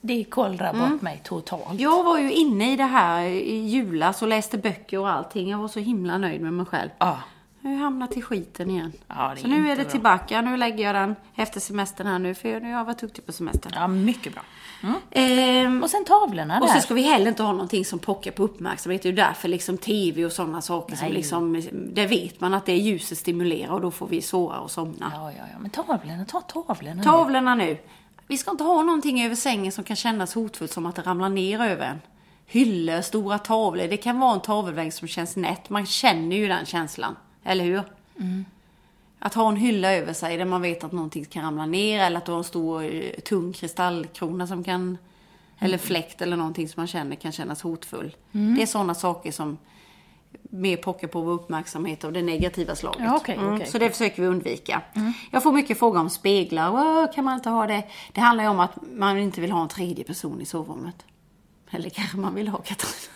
[0.07, 1.81] Det kollrar bort mig totalt.
[1.81, 5.51] Jag var ju inne i det här i julas och läste böcker och allting.
[5.51, 6.91] Jag var så himla nöjd med mig själv.
[6.99, 7.19] Ja.
[7.61, 8.93] Nu hamnat i skiten igen.
[9.09, 9.91] Ja, det så nu är det bra.
[9.91, 10.41] tillbaka.
[10.41, 12.35] Nu lägger jag den efter semestern här nu.
[12.35, 13.73] För nu har jag varit duktig på semestern.
[13.77, 14.43] ja, mycket bra.
[15.11, 16.75] Ehm, Och sen tavlorna och där.
[16.75, 19.03] så ska vi heller inte ha någonting som pockar på uppmärksamhet.
[19.03, 21.63] Det är ju därför liksom tv och sådana saker som liksom,
[21.95, 25.13] där vet man att det ljuset stimulerar och då får vi sova och somna.
[25.15, 25.59] Ja, ja, ja.
[25.61, 27.03] Men tavlorna, ta tavlorna nu.
[27.03, 27.79] Tavlorna nu.
[28.27, 31.29] Vi ska inte ha någonting över sängen som kan kännas hotfullt som att det ramlar
[31.29, 32.01] ner över en.
[32.47, 33.89] Hyllor, stora tavlor.
[33.89, 35.71] Det kan vara en tavelvägg som känns nätt.
[35.71, 37.17] Man känner ju den känslan.
[37.45, 37.83] Eller hur?
[39.19, 42.19] Att ha en hylla över sig där man vet att någonting kan ramla ner eller
[42.19, 44.99] att du har en stor eh, tung kristallkrona som kan
[45.59, 48.17] eller fläkt eller någonting som man känner kan kännas hotfull.
[48.57, 49.59] Det är sådana saker som
[50.55, 53.01] mer pockar på vår uppmärksamhet av det negativa slaget.
[53.05, 54.83] Ja, okej, okej, så det försöker vi undvika.
[55.31, 56.71] Jag får mycket frågor om speglar.
[56.73, 57.83] Åh, kan man inte ha det?
[58.13, 60.97] Det handlar ju om att man inte vill ha en tredje person i sovrummet.
[61.71, 63.11] Eller kanske man vill ha Katarina.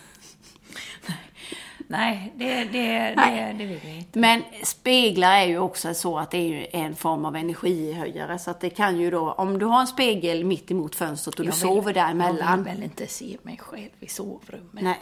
[1.91, 3.53] Nej, det, det, Nej.
[3.53, 4.19] det, det vill vi inte.
[4.19, 8.39] Men speglar är ju också så att det är en form av energihöjare.
[8.39, 11.45] Så att det kan ju då, om du har en spegel mitt emot fönstret och
[11.45, 12.63] du Jag vill- sover Jag däremellan.
[12.63, 14.83] vill väl inte se mig själv i sovrummet.
[14.83, 14.99] Nej.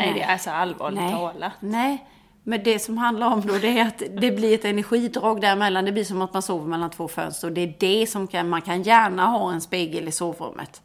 [0.00, 1.12] Nej, det är så allvarligt Nej.
[1.12, 1.52] talat.
[1.60, 2.04] Nej.
[2.42, 5.84] Men det som handlar om då det är att det blir ett energidrag däremellan.
[5.84, 7.48] Det blir som att man sover mellan två fönster.
[7.48, 10.82] Och det är det som kan, man kan gärna ha en spegel i sovrummet.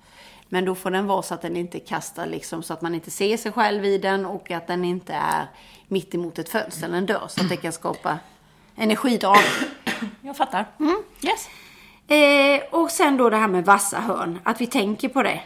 [0.50, 3.12] Men då får den vara så att den inte kastar liksom, så att man inte
[3.12, 5.48] ser sig själv i den och att den inte är
[5.88, 7.28] mitt emot ett fönster eller en dörr.
[7.28, 8.18] Så att det kan skapa
[8.76, 9.38] energidrag.
[10.22, 10.66] Jag fattar.
[11.22, 11.50] Yes.
[12.08, 15.42] Eh, och sen då det här med vassa hörn, att vi tänker på det.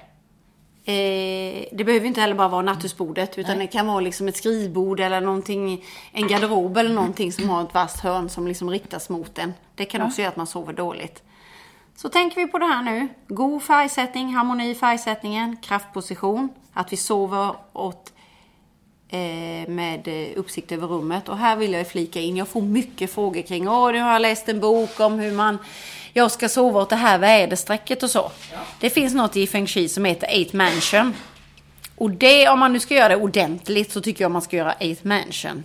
[0.88, 5.00] Eh, det behöver inte heller bara vara nattusbordet utan det kan vara liksom ett skrivbord
[5.00, 9.38] eller någonting, en garderob eller någonting som har ett vasst hörn som liksom riktas mot
[9.38, 9.54] en.
[9.76, 11.24] Det kan också göra att man sover dåligt.
[11.96, 13.08] Så tänker vi på det här nu.
[13.28, 18.14] God färgsättning, harmoni i färgsättningen, kraftposition, att vi sover åt
[19.10, 21.30] eh, med eh, uppsikt över rummet.
[21.30, 24.22] Och här vill jag flika in, jag får mycket frågor kring, åh nu har jag
[24.22, 25.58] läst en bok om hur man,
[26.18, 28.32] jag ska sova åt det här väderstrecket och så.
[28.80, 31.14] Det finns något i Feng Shui som heter Eight Mansion.
[31.96, 34.74] Och det, om man nu ska göra det ordentligt så tycker jag man ska göra
[34.74, 35.64] Eight Mansion.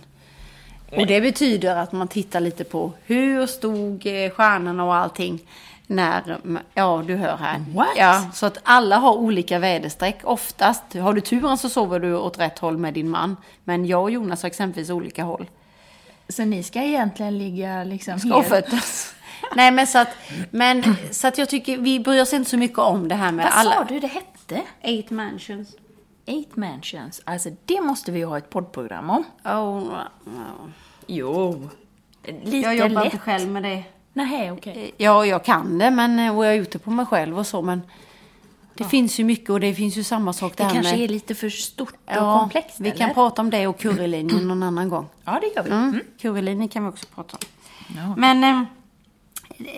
[0.91, 5.39] Och det betyder att man tittar lite på hur stod eh, stjärnorna och allting
[5.87, 6.37] när,
[6.73, 7.65] ja du hör här.
[7.73, 7.87] What?
[7.97, 10.19] Ja, så att alla har olika väderstreck.
[10.23, 13.37] Oftast, har du turen så sover du åt rätt håll med din man.
[13.63, 15.45] Men jag och Jonas har exempelvis olika håll.
[16.29, 19.13] Så ni ska egentligen ligga liksom Skavfötters.
[19.55, 20.09] Nej men så att,
[20.51, 23.45] men så att jag tycker, vi bryr oss inte så mycket om det här med
[23.45, 23.71] Vad alla.
[23.71, 24.61] sa du det hette?
[24.81, 25.75] Eight mansions.
[26.25, 27.21] Eight Mansions.
[27.25, 29.23] Alltså det måste vi ju ha ett poddprogram om.
[29.45, 29.83] Oh,
[30.25, 30.71] no.
[31.07, 31.69] Jo.
[32.43, 33.05] Lite Jag jobbar lätt.
[33.05, 33.83] inte själv med det.
[34.13, 34.93] Nej, okej.
[34.97, 37.81] Ja, jag kan det, men och jag gjort det på mig själv och så, men
[38.73, 41.03] det finns ju mycket och det finns ju samma sak Det där kanske med...
[41.03, 42.97] är lite för stort och ja, komplext, vi eller?
[42.97, 45.07] kan prata om det och currylinjen någon annan gång.
[45.25, 45.69] Ja, det gör vi.
[45.71, 45.99] Mm.
[46.21, 47.47] Currylinjen kan vi också prata om.
[47.97, 48.15] Ja.
[48.17, 48.63] Men eh,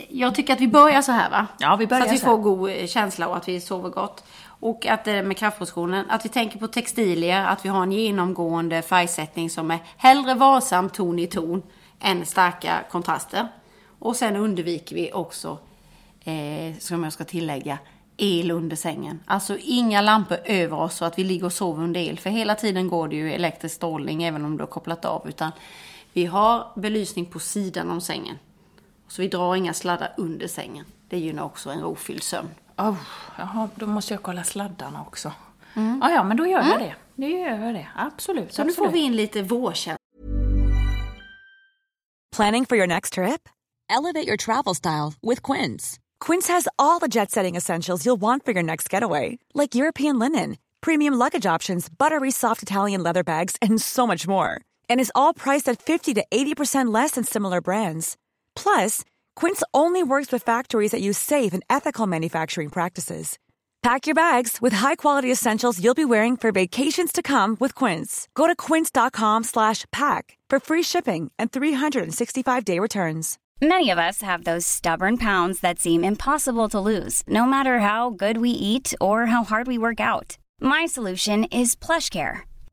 [0.09, 1.47] jag tycker att vi börjar så här va?
[1.57, 3.89] Ja, vi börjar Så att vi så får god eh, känsla och att vi sover
[3.89, 4.23] gott.
[4.59, 8.81] Och att eh, med kraftpositionen, att vi tänker på textilier, att vi har en genomgående
[8.81, 11.63] färgsättning som är hellre varsam ton i ton
[11.99, 13.47] än starka kontraster.
[13.99, 15.57] Och sen undviker vi också,
[16.23, 17.77] eh, som jag ska tillägga,
[18.17, 19.19] el under sängen.
[19.25, 22.19] Alltså inga lampor över oss så att vi ligger och sover under el.
[22.19, 25.27] För hela tiden går det ju elektrisk strålning även om du har kopplat av.
[25.27, 25.51] Utan
[26.13, 28.35] vi har belysning på sidan om sängen.
[29.07, 30.85] Så vi drar inga sladdar under sängen.
[31.09, 32.49] Det gynnar också en rofylld sömn.
[32.77, 32.97] Oh,
[33.37, 35.31] jaha, då måste jag kolla sladdarna också.
[36.01, 36.95] Ja, ja, men då gör jag det.
[37.15, 37.87] Nu gör jag det.
[37.95, 38.53] Absolut.
[38.53, 38.75] Så nu absolut.
[38.75, 39.97] får vi in lite vårkänsla.
[42.35, 43.49] Planning for your next trip?
[43.89, 45.99] Elevate your travel style with Quince.
[46.19, 50.19] Quince has all the jet setting essentials you'll want for your next getaway, like European
[50.19, 54.59] linen, premium luggage options, buttery soft Italian leather bags, and so much more.
[54.89, 58.17] And is all priced at 50 to 80% less than similar brands.
[58.55, 59.03] Plus,
[59.35, 63.37] Quince only works with factories that use safe and ethical manufacturing practices.
[63.85, 68.27] Pack your bags with high-quality essentials you'll be wearing for vacations to come with Quince.
[68.33, 73.37] Go to quince.com slash pack for free shipping and 365-day returns.
[73.61, 78.09] Many of us have those stubborn pounds that seem impossible to lose, no matter how
[78.09, 80.37] good we eat or how hard we work out.
[80.59, 82.41] My solution is PlushCare.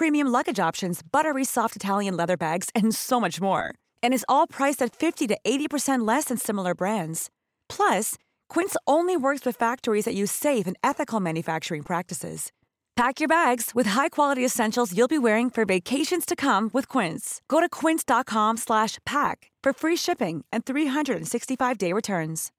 [0.00, 3.74] premium luggage options, buttery soft Italian leather bags, and so much more.
[4.02, 7.28] And is all priced at 50 to 80% less than similar brands.
[7.68, 8.14] Plus,
[8.48, 12.50] Quince only works with factories that use safe and ethical manufacturing practices.
[12.96, 17.40] Pack your bags with high-quality essentials you'll be wearing for vacations to come with Quince.
[17.48, 22.50] Go to quince.com slash pack for free shipping and 365-day returns.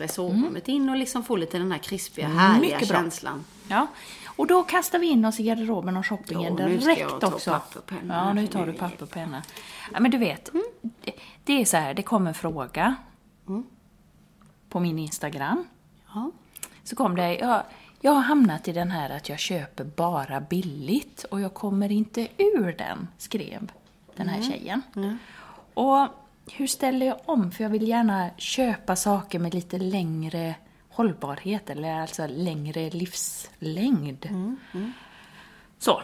[0.00, 2.38] i sovrummet in och liksom få lite den här krispiga, mm.
[2.38, 2.98] härliga Mycket bra.
[2.98, 3.44] känslan.
[3.68, 3.86] Ja,
[4.36, 7.60] och då kastar vi in oss i garderoben och shoppingen Ja, nu direkt ta också.
[7.76, 9.42] och penna Ja, nu tar nu du papper och penna.
[9.92, 10.50] Ja, men du vet,
[10.82, 11.12] det,
[11.44, 12.94] det är så här, det kom en fråga
[14.68, 15.64] på min Instagram.
[16.14, 16.30] Ja.
[16.84, 17.62] Så kom det, jag,
[18.00, 22.28] jag har hamnat i den här att jag köper bara billigt och jag kommer inte
[22.36, 23.72] ur den, skrev
[24.16, 24.82] den här tjejen.
[25.74, 26.08] Och
[26.52, 27.50] hur ställer jag om?
[27.50, 30.54] För jag vill gärna köpa saker med lite längre
[30.96, 34.26] hållbarhet, eller alltså längre livslängd.
[35.78, 36.02] Så.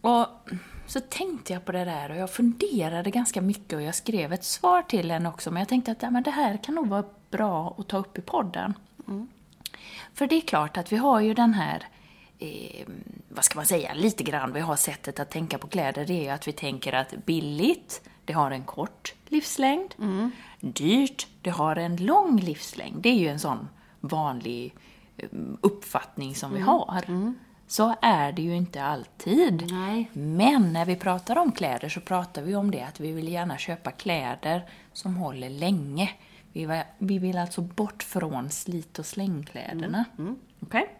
[0.00, 0.26] Och
[0.86, 4.44] så tänkte jag på det där och jag funderade ganska mycket och jag skrev ett
[4.44, 7.04] svar till henne också, men jag tänkte att ja, men det här kan nog vara
[7.30, 8.74] bra att ta upp i podden.
[10.14, 11.84] För det är klart att vi har ju den här,
[12.38, 12.86] eh,
[13.28, 16.22] vad ska man säga, lite grann, vi har sättet att tänka på kläder, det är
[16.22, 19.94] ju att vi tänker att billigt, det har en kort livslängd.
[20.60, 23.02] Dyrt, det har en lång livslängd.
[23.02, 23.68] Det är ju en sån
[24.00, 24.74] vanlig
[25.16, 25.28] eh,
[25.60, 27.04] uppfattning som vi har.
[27.66, 29.70] Så är det ju inte alltid.
[29.70, 30.10] Nej.
[30.12, 33.58] Men när vi pratar om kläder så pratar vi om det att vi vill gärna
[33.58, 36.10] köpa kläder som håller länge.
[36.98, 40.04] Vi, vill alltså bort från slit och slängkläderna.
[40.60, 40.96] Okej?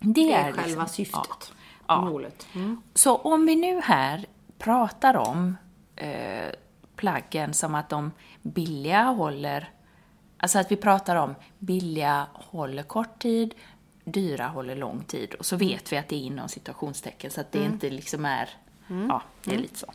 [0.00, 1.52] Det är liksom- själva syftet.
[1.88, 2.00] Ja.
[2.00, 2.46] Målet.
[2.54, 2.82] Mm.
[2.94, 4.26] Så om vi nu här
[4.58, 5.56] pratar om
[5.96, 6.48] eh,
[6.96, 9.70] plaggen som att de billiga håller,
[10.38, 13.54] alltså att vi pratar om billiga håller kort tid,
[14.04, 15.34] dyra håller lång tid.
[15.34, 18.50] Och så vet vi att det är inom situationstecken så att det inte liksom är,
[19.08, 19.92] ja, det är lite så.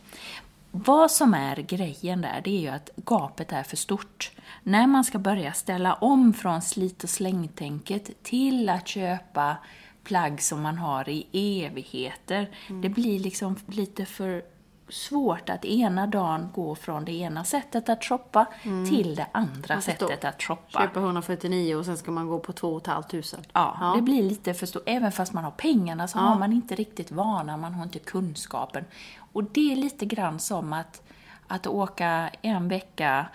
[0.71, 4.31] Vad som är grejen där, det är ju att gapet är för stort.
[4.63, 9.57] När man ska börja ställa om från slit och slängtänket till att köpa
[10.03, 11.27] plagg som man har i
[11.65, 12.49] evigheter,
[12.81, 14.43] det blir liksom lite för
[14.89, 18.45] svårt att ena dagen gå från det ena sättet att shoppa
[18.89, 20.79] till det andra sättet att shoppa.
[20.81, 23.23] Köpa 149 och sen ska man gå på 2 500.
[23.53, 24.83] Ja, det blir lite för stort.
[24.85, 26.21] Även fast man har pengarna så Ja.
[26.21, 28.85] har man inte riktigt vanan, man har inte kunskapen.
[29.33, 31.01] Och det är lite grann som att,
[31.47, 33.25] att åka en vecka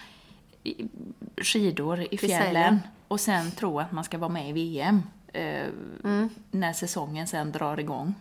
[1.36, 5.66] skidor i fjällen och sen tro att man ska vara med i VM eh,
[6.04, 6.28] Mm.
[6.50, 8.14] när säsongen sen drar igång.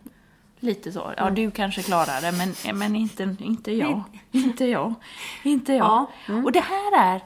[0.60, 1.04] Lite så.
[1.04, 1.16] Mm.
[1.18, 4.04] Ja, du kanske klarar det, men, men inte, inte jag.
[4.32, 4.94] inte jag.
[5.44, 5.86] Inte jag.
[5.86, 6.46] Ja, mm.
[6.46, 7.22] Och det här är...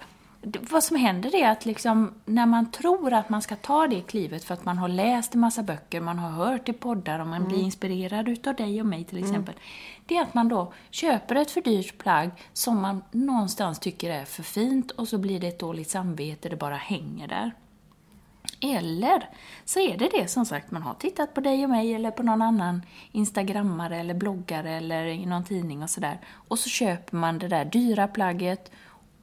[0.60, 4.44] Vad som händer är att liksom, när man tror att man ska ta det klivet
[4.44, 7.48] för att man har läst en massa böcker, man har hört i poddar och man
[7.48, 9.56] blir inspirerad utav dig och mig till exempel.
[10.06, 14.26] Det är att man då köper ett för dyrt plagg som man någonstans tycker är
[14.26, 17.52] för fint och så blir det ett dåligt samvete, det bara hänger där.
[18.62, 19.30] Eller
[19.65, 22.24] så är det det som sagt, man har tittat på dig och mig eller på
[22.24, 26.19] någon annan instagrammare eller bloggare eller i någon tidning och sådär.
[26.47, 28.71] Och så köper man det där dyra plagget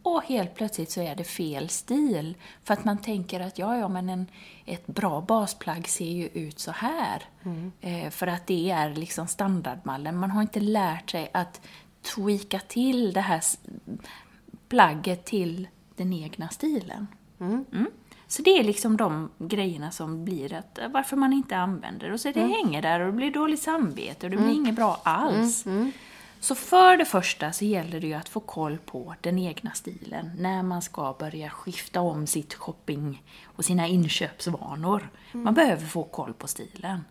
[0.02, 2.36] och helt plötsligt så är det fel stil.
[2.64, 4.26] För att man tänker att ja, ja, men en,
[4.64, 7.22] ett bra basplagg ser ju ut så här.
[7.80, 10.16] Eh, för att det är liksom standardmallen.
[10.16, 11.60] Man har inte lärt sig att
[12.14, 13.42] tweaka till det här
[14.68, 17.06] plagget till den egna stilen.
[17.40, 17.64] Mm.
[18.28, 22.12] Så det är liksom de grejerna som blir att eh, varför man inte använder.
[22.12, 25.00] Och så det hänger där och det blir dåligt samvete och det blir inget bra
[25.02, 25.64] alls.
[26.40, 30.30] Så för det första så gäller det ju att få koll på den egna stilen
[30.38, 35.10] när man ska börja skifta om sitt shopping och sina inköpsvanor.
[35.32, 37.04] Man behöver få koll på stilen.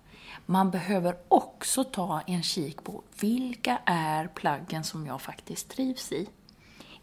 [0.45, 6.27] Man behöver också ta en kik på vilka är plaggen som jag faktiskt trivs i.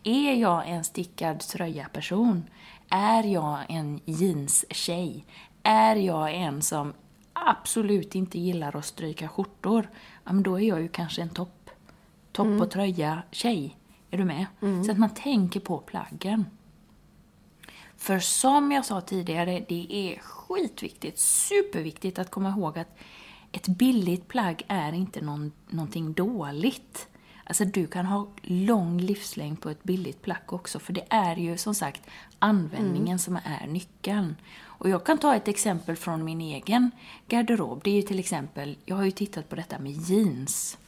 [0.06, 2.50] Är jag en stickad tröja-person?
[2.88, 5.24] Är jag en jeans-tjej?
[5.62, 6.92] Är jag en som
[7.32, 9.90] absolut inte gillar att stryka skjortor?
[10.24, 11.70] Ja, men då är jag ju kanske en topp,
[12.32, 13.76] topp och tröja-tjej.
[14.10, 14.46] Är du med?
[14.86, 16.46] Så att man tänker på plaggen.
[17.96, 22.98] För som jag sa tidigare, det är skitviktigt, superviktigt att komma ihåg att
[23.52, 27.08] ett billigt plagg är inte någon, någonting dåligt.
[27.46, 31.56] Alltså du kan ha lång livslängd på ett billigt plagg också, för det är ju
[31.56, 32.02] som sagt
[32.38, 34.36] användningen som är nyckeln.
[34.62, 36.90] Och jag kan ta ett exempel från min egen
[37.28, 37.80] garderob.
[37.84, 40.78] Det är ju till exempel, jag har ju tittat på detta med jeans.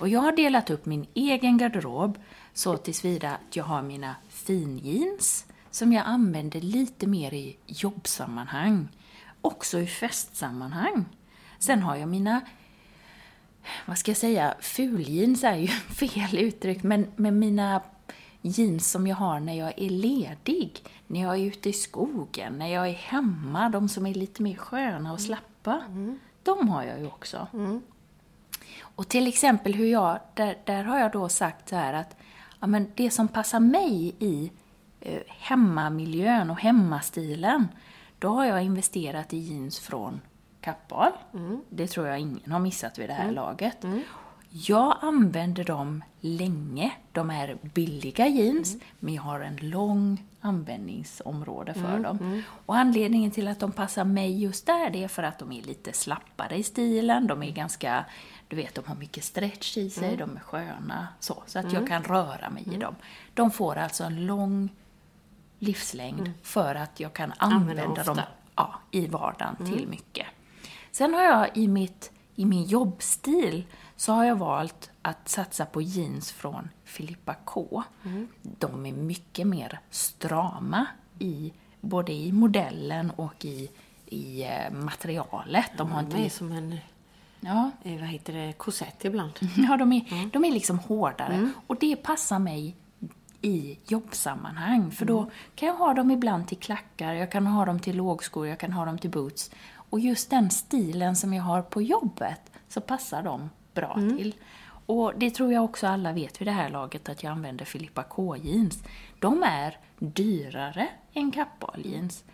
[0.00, 2.18] Och jag har delat upp min egen garderob
[2.54, 8.88] så tillsvida att jag har mina finjeans som jag använder lite mer i jobbsammanhang.
[9.40, 11.04] Också i festsammanhang.
[11.58, 12.40] Sen har jag mina,
[13.86, 15.66] vad ska jag säga, fuljeans är ju
[15.98, 17.80] fel uttryck, men med mina
[18.42, 22.66] jeans som jag har när jag är ledig, när jag är ute i skogen, när
[22.66, 25.82] jag är hemma, de som är lite mer sköna och slappa.
[26.42, 27.46] De har jag ju också.
[28.80, 32.16] Och till exempel hur jag, där, där har jag då sagt så här att
[32.60, 34.50] ja, men det som passar mig i
[35.00, 37.68] eh, hemmamiljön och hemmastilen,
[38.18, 40.20] då har jag investerat i jeans från
[40.64, 41.12] Kappahl.
[41.68, 43.84] Det tror jag ingen har missat vid det här laget.
[44.50, 46.92] Jag använder dem länge.
[47.12, 52.42] De är billiga jeans, men jag har en lång användningsområde för dem.
[52.66, 55.62] Och anledningen till att de passar mig just där, det är för att de är
[55.62, 57.26] lite slappare i stilen.
[57.26, 58.04] De är ganska,
[58.48, 61.42] du vet, de har mycket stretch i sig, de är sköna, så.
[61.46, 62.94] Så att jag kan röra mig i dem.
[63.34, 64.68] De får alltså en lång
[65.58, 68.20] livslängd för att jag kan Använda dem
[68.56, 70.26] ja, i vardagen till mycket.
[70.94, 73.64] Sen har jag i, mitt, i min jobbstil
[73.96, 77.82] så har jag valt att satsa på jeans från Filippa K.
[78.42, 80.86] De är mycket mer strama
[81.18, 83.70] i både i modellen och i,
[84.06, 85.70] i eh, materialet.
[85.76, 86.16] De har inte...
[86.16, 86.78] Det är som en,
[87.40, 89.32] Ja, eh, vad heter det, korsett ibland.
[89.68, 91.50] Ja, de är, de är liksom hårdare.
[91.66, 92.76] Och det passar mig
[93.44, 94.90] i jobbsammanhang.
[94.90, 98.46] För då kan jag ha dem ibland till klackar, jag kan ha dem till lågskor,
[98.46, 99.50] jag kan ha dem till boots.
[99.94, 104.34] Och just den stilen som jag har på jobbet så passar de bra till.
[104.86, 108.02] Och det tror jag också alla vet vid det här laget att jag använder Filippa
[108.02, 108.84] K-jeans.
[109.18, 112.24] De är dyrare än Kappahl jeans.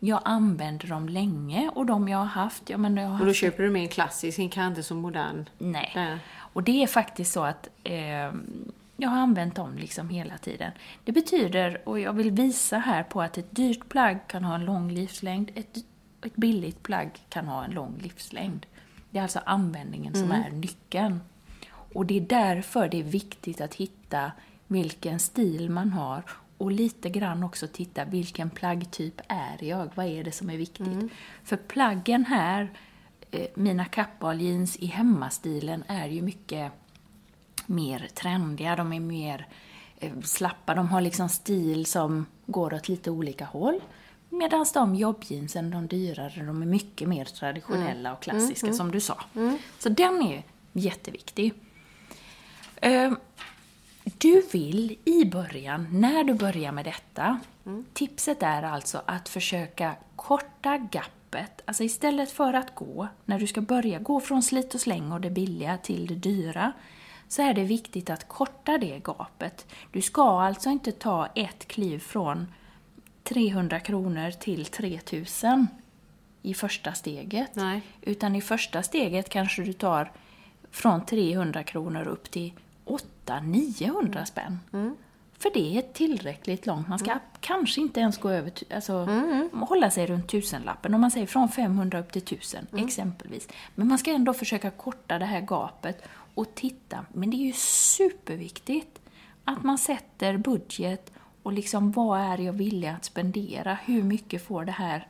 [0.00, 3.32] Jag använder dem länge och de jag har haft, ja men jag har Och då
[3.32, 5.48] köper du med en klassisk, en kanske inte så modern.
[5.58, 5.90] Nej.
[5.94, 6.18] Där.
[6.38, 8.32] Och det är faktiskt så att eh,
[8.96, 10.72] jag har använt dem liksom hela tiden.
[11.04, 14.64] Det betyder, och jag vill visa här på att ett dyrt plagg kan ha en
[14.64, 15.76] lång livslängd, ett,
[16.26, 18.66] ett billigt plagg kan ha en lång livslängd.
[19.10, 21.20] Det är alltså användningen som är nyckeln.
[21.68, 24.32] Och det är därför det är viktigt att hitta
[24.66, 26.22] vilken stil man har
[26.58, 29.90] och lite grann också titta vilken plaggtyp är jag?
[29.94, 31.12] Vad är det som är viktigt?
[31.44, 32.72] För plaggen här,
[33.30, 36.72] eh, mina kappahl-jeans i hemmastilen är ju mycket
[37.66, 39.46] mer trendiga, de är mer
[39.98, 43.80] eh, slappa, de har liksom stil som går åt lite olika håll.
[44.38, 49.20] Medan de jobbjeansen, de dyrare, de är mycket mer traditionella och klassiska som du sa.
[49.78, 51.54] Så den är jätteviktig.
[52.76, 53.12] Eh,
[54.18, 57.40] Du vill i början, när du börjar med detta,
[57.92, 61.62] tipset är alltså att försöka korta gappet.
[61.64, 65.20] Alltså istället för att gå, när du ska börja gå från slit och släng och
[65.20, 66.72] det billiga till det dyra,
[67.28, 69.66] så är det viktigt att korta det gapet.
[69.92, 72.46] Du ska alltså inte ta ett kliv från
[73.28, 75.68] 300 kronor till 3000
[76.42, 77.54] i första steget.
[77.54, 77.82] Nej.
[78.02, 80.12] Utan i första steget kanske du tar
[80.70, 82.52] från 300 kronor upp till
[83.26, 84.60] 800-900 spänn.
[85.38, 86.88] För det är tillräckligt långt.
[86.88, 89.08] Man ska kanske inte ens gå över, alltså
[89.52, 90.94] hålla sig runt tusenlappen.
[90.94, 93.48] Om man säger från 500 upp till 1000 exempelvis.
[93.74, 97.06] Men man ska ändå försöka korta det här gapet och titta.
[97.12, 99.00] Men det är ju superviktigt
[99.44, 101.12] att man sätter budget
[101.46, 103.74] och liksom vad är jag villig att spendera?
[103.74, 105.06] Hur mycket får det här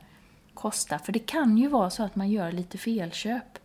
[0.53, 0.99] kosta?
[0.99, 3.59] För det kan ju vara så att man gör lite felköp.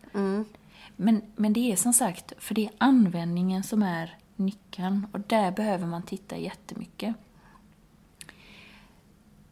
[0.96, 5.50] Men, men det är som sagt, för det är användningen som är nyckeln och där
[5.50, 7.14] behöver man titta jättemycket.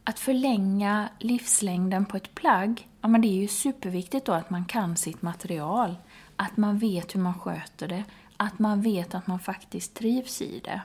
[0.03, 4.65] Att förlänga livslängden på ett plagg, ja men det är ju superviktigt då att man
[4.65, 5.95] kan sitt material.
[6.35, 8.03] Att man vet hur man sköter det,
[8.37, 10.81] att man vet att man faktiskt trivs i det.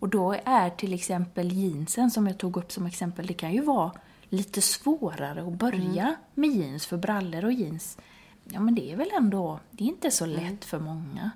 [0.00, 3.60] Och då är till exempel jeansen som jag tog upp som exempel, det kan ju
[3.60, 3.92] vara
[4.28, 7.98] lite svårare att börja med jeans, för brallor och jeans,
[8.44, 11.30] ja men det är väl ändå, det är inte så lätt för många.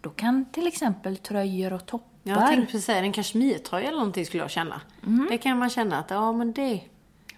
[0.00, 4.26] Då kan till exempel tröjor och toppar Jag tänkte precis säga en kashmirtröja eller någonting
[4.26, 4.80] skulle jag känna.
[5.30, 6.80] Det kan man känna att, ja men det...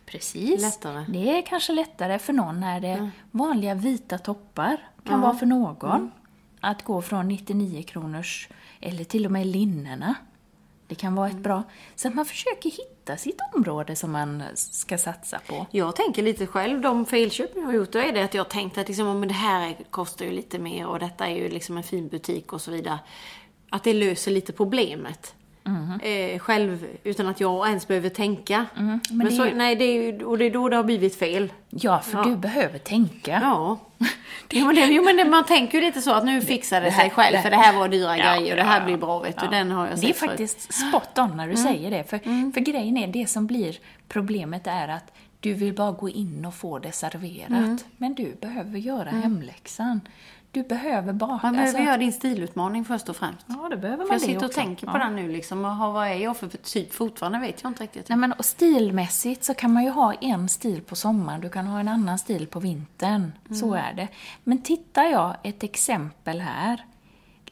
[0.06, 0.60] Precis.
[0.60, 1.04] Lättare.
[1.08, 3.10] Det är kanske lättare för någon när det Mm.
[3.30, 6.10] vanliga vita toppar kan vara för någon.
[6.60, 8.48] Att gå från 99 kronors,
[8.80, 10.14] eller till och med linnena.
[10.88, 11.62] Det kan vara ett bra...
[11.94, 15.66] Så att man försöker hitta sitt område som man ska satsa på.
[15.70, 18.50] Jag tänker lite själv, de felköp jag har gjort, då är det att jag har
[18.50, 21.76] tänkt att liksom, men det här kostar ju lite mer och detta är ju liksom
[21.76, 22.98] en fin butik och så vidare.
[23.70, 25.34] Att det löser lite problemet.
[26.02, 28.66] Eh, själv, utan att jag ens behöver tänka.
[28.74, 30.84] men det är så, ju- Nej, det är ju, och det är då det har
[30.84, 31.52] blivit fel.
[31.70, 32.24] Ja, för Ja.
[32.24, 33.38] du behöver tänka.
[33.42, 33.78] Ja.
[34.50, 36.86] Jo men, det, jo, men det, man tänker ju lite så att nu fixar det,
[36.86, 38.84] Det här- sig själv det- för det här var dyra Ja, grejer och det här
[38.84, 39.46] blir bra vet du.
[39.46, 40.30] Den har jag Det är sett förut.
[40.30, 42.04] faktiskt spot on när du säger det.
[42.10, 42.18] För,
[42.52, 43.76] för grejen är, det som blir
[44.08, 47.84] problemet är att du vill bara gå in och få det serverat.
[47.96, 50.00] Men du behöver göra hemläxan.
[50.56, 51.40] Du behöver bara...
[51.42, 53.46] Man behöver alltså- göra din stilutmaning först och främst.
[53.46, 54.60] Ja, det behöver man För jag sitter och också.
[54.60, 55.04] tänker på Ja.
[55.04, 55.64] den nu liksom.
[55.64, 58.08] Och har- vad är jag för typ fortfarande vet jag inte riktigt.
[58.08, 61.66] Nej, men och stilmässigt så kan man ju ha en stil på sommaren, du kan
[61.66, 63.32] ha en annan stil på vintern.
[63.60, 64.08] Så är det.
[64.44, 66.84] Men tittar jag ett exempel här,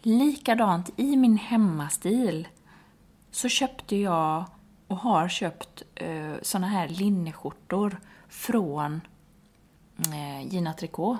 [0.03, 2.49] likadant i min hemmastil,
[3.31, 4.45] så köpte jag
[4.89, 9.01] och har köpt eh, såna här linneskjortor från
[9.99, 11.19] eh, Gina Tricot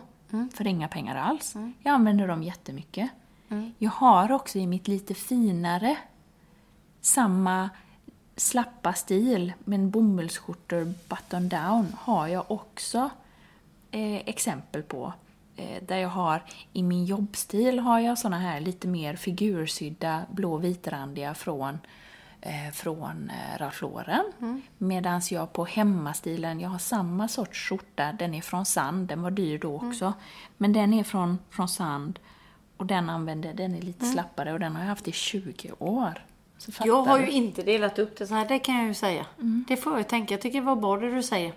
[0.55, 1.55] för inga pengar alls.
[1.83, 3.11] Jag använder dem jättemycket.
[3.79, 5.97] Jag har också i mitt lite finare
[7.01, 7.71] samma
[8.37, 13.11] slappa stil, men bomullsskjortor button down har jag också
[13.91, 15.13] eh, exempel på.
[15.57, 21.35] Eh, där jag har, i min jobbstil har jag såna här lite mer figursydda blå-vitrandiga
[21.35, 21.79] från,
[22.73, 24.33] från eh, Ralph Lauren.
[24.79, 29.31] Medan jag på hemmastilen, jag har samma sorts skjorta, den är från Sand, den var
[29.31, 30.13] dyr då också.
[30.57, 32.19] Men den är från, från Sand
[32.77, 36.25] och den använder, den är lite slappare och den har jag haft i 20 år.
[36.85, 37.25] Jag har du?
[37.25, 39.27] ju inte delat upp det så här, det kan jag ju säga.
[39.69, 40.35] Det får jag tänka.
[40.35, 41.53] Jag tycker det var bra det du säger.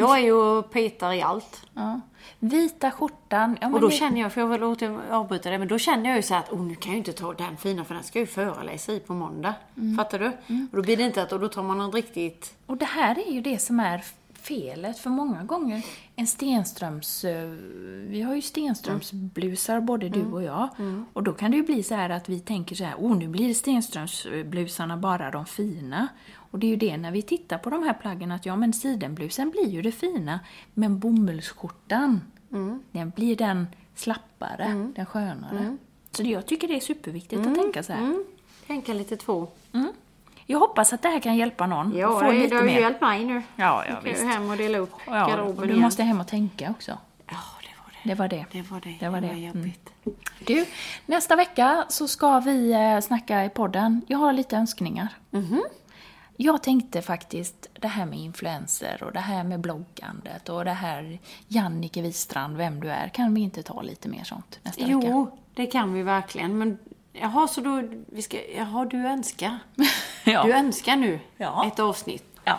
[0.00, 1.62] Jag är ju petar i allt.
[1.74, 2.00] Ja.
[2.38, 3.58] Vita skjortan.
[3.60, 6.08] Ja, Och då det- känner jag, för jag vill åter avbryta det, men då känner
[6.10, 8.04] jag ju så att oh, nu kan jag ju inte ta den fina för den
[8.04, 9.54] ska jag ju föreläsa i på måndag.
[9.96, 10.26] Fattar du?
[10.70, 12.54] Och då blir det inte att, och då tar man något riktigt...
[12.66, 14.04] Och det här är ju det som är
[14.42, 15.82] felet, för många gånger
[16.16, 17.24] en Stenströms...
[17.24, 17.48] eh,
[18.08, 20.68] Vi har ju Stenströmsblusar både du och jag.
[21.12, 23.28] Och då kan det ju bli så här att vi tänker så här, oh nu
[23.28, 26.08] blir Stenströmsblusarna bara de fina.
[26.50, 28.72] Och det är ju det när vi tittar på de här plaggen att ja men
[28.72, 30.40] sidenblusen blir ju det fina,
[30.74, 32.20] men bomullsskjortan,
[32.92, 35.76] den blir den slappare, den skönare.
[36.10, 38.00] Så det, jag tycker det är superviktigt att tänka så här.
[38.02, 38.24] Mm.
[38.66, 39.48] Tänka lite två.
[40.46, 41.96] Jag hoppas att det här kan hjälpa någon.
[41.96, 42.80] Ja, få det, lite det har ju mer.
[42.80, 43.34] hjälpt mig nu.
[43.56, 44.22] Ja, ja Jag visst.
[44.22, 45.80] hem och dela upp Ja, garderoben du igen.
[45.80, 46.98] måste hem och tänka också.
[47.26, 48.08] Ja, det var det.
[48.08, 48.44] Det var det.
[48.52, 48.96] Det var det.
[49.00, 49.38] Det var det.
[49.40, 49.90] jobbigt.
[50.46, 50.66] Du,
[51.06, 54.02] nästa vecka så ska vi eh, snacka i podden.
[54.06, 55.08] Jag har lite önskningar.
[55.30, 55.62] Mhm.
[56.42, 61.18] Jag tänkte faktiskt det här med influenser och det här med bloggandet och det här
[61.48, 63.08] Jannike Wistrand, vem du är.
[63.08, 64.98] Kan vi inte ta lite mer sånt nästa vecka?
[65.02, 66.58] Jo, det kan vi verkligen.
[66.58, 66.78] Men
[67.12, 69.58] jaha, så då, vi ska, jaha, du önskar.
[70.24, 70.42] ja.
[70.44, 71.66] Du önskar nu Ja.
[71.66, 72.24] ett avsnitt.
[72.44, 72.58] ja.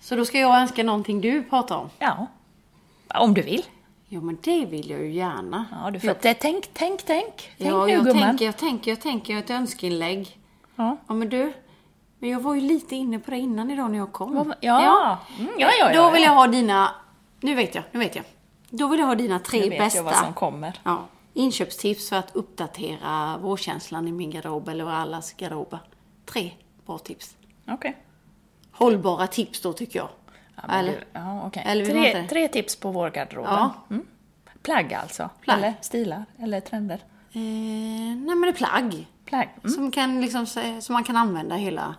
[0.00, 1.90] Så då ska jag önska någonting du pratar om.
[1.98, 2.26] Ja.
[3.14, 3.62] Om du vill.
[4.08, 5.64] Jo, men det vill jag ju gärna.
[5.84, 7.02] Ja, du får, tänk, tänk, tänk.
[7.04, 8.22] Tänk Ja, nu jag gumman.
[8.22, 10.38] tänker, jag tänker, jag tänker ett önskeinlägg.
[10.76, 10.96] Ja.
[11.08, 11.52] Ja, men du,
[12.22, 14.34] men jag var ju lite inne på det innan idag när jag kom.
[14.34, 15.18] Vad- ja.
[15.38, 16.28] Mm, ja, ja, ja, Då vill ja.
[16.28, 16.94] jag ha dina,
[17.40, 18.24] nu vet jag, nu vet jag.
[18.70, 20.80] Då vill jag ha dina tre Nu vet bästa jag vad som kommer.
[20.82, 25.78] Ja, inköpstips för att uppdatera vårkänslan i min garderob eller allas garderober.
[26.24, 26.52] Tre
[26.86, 27.36] bra tips.
[27.68, 27.96] Okej.
[28.72, 30.08] Hållbara tips då tycker jag.
[30.56, 30.92] Ja, eller?
[30.92, 31.62] du, ja, okej.
[31.66, 33.52] Eller tre, tre tips på vårgarderoben.
[33.52, 33.74] Ja.
[33.90, 34.06] Mm.
[34.62, 35.30] Plagg alltså?
[35.40, 35.58] Plagg.
[35.58, 36.24] Eller stilar?
[36.38, 37.00] Eller trender?
[37.32, 39.06] Eh, nej men det är plagg.
[39.24, 39.48] Plagg.
[39.58, 39.70] Mm.
[39.70, 40.46] Som, kan liksom,
[40.80, 41.94] som man kan använda hela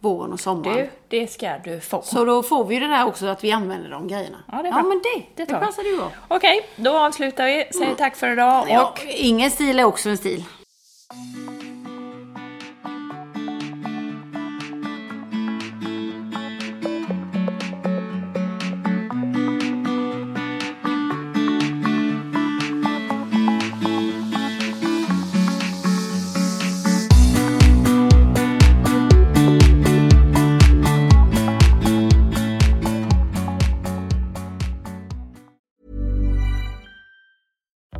[0.00, 0.76] våren och sommaren.
[0.76, 2.02] Du, det ska du få.
[2.02, 4.38] Så då får vi ju det där också att vi använder de grejerna.
[4.52, 4.82] Ja, det är bra.
[4.82, 5.66] men det, Det det, tar vi.
[5.66, 6.10] passar ju bra.
[6.28, 7.68] Okej, då avslutar vi.
[7.78, 10.44] Säger tack för idag och Ja, ingen stil är också en stil.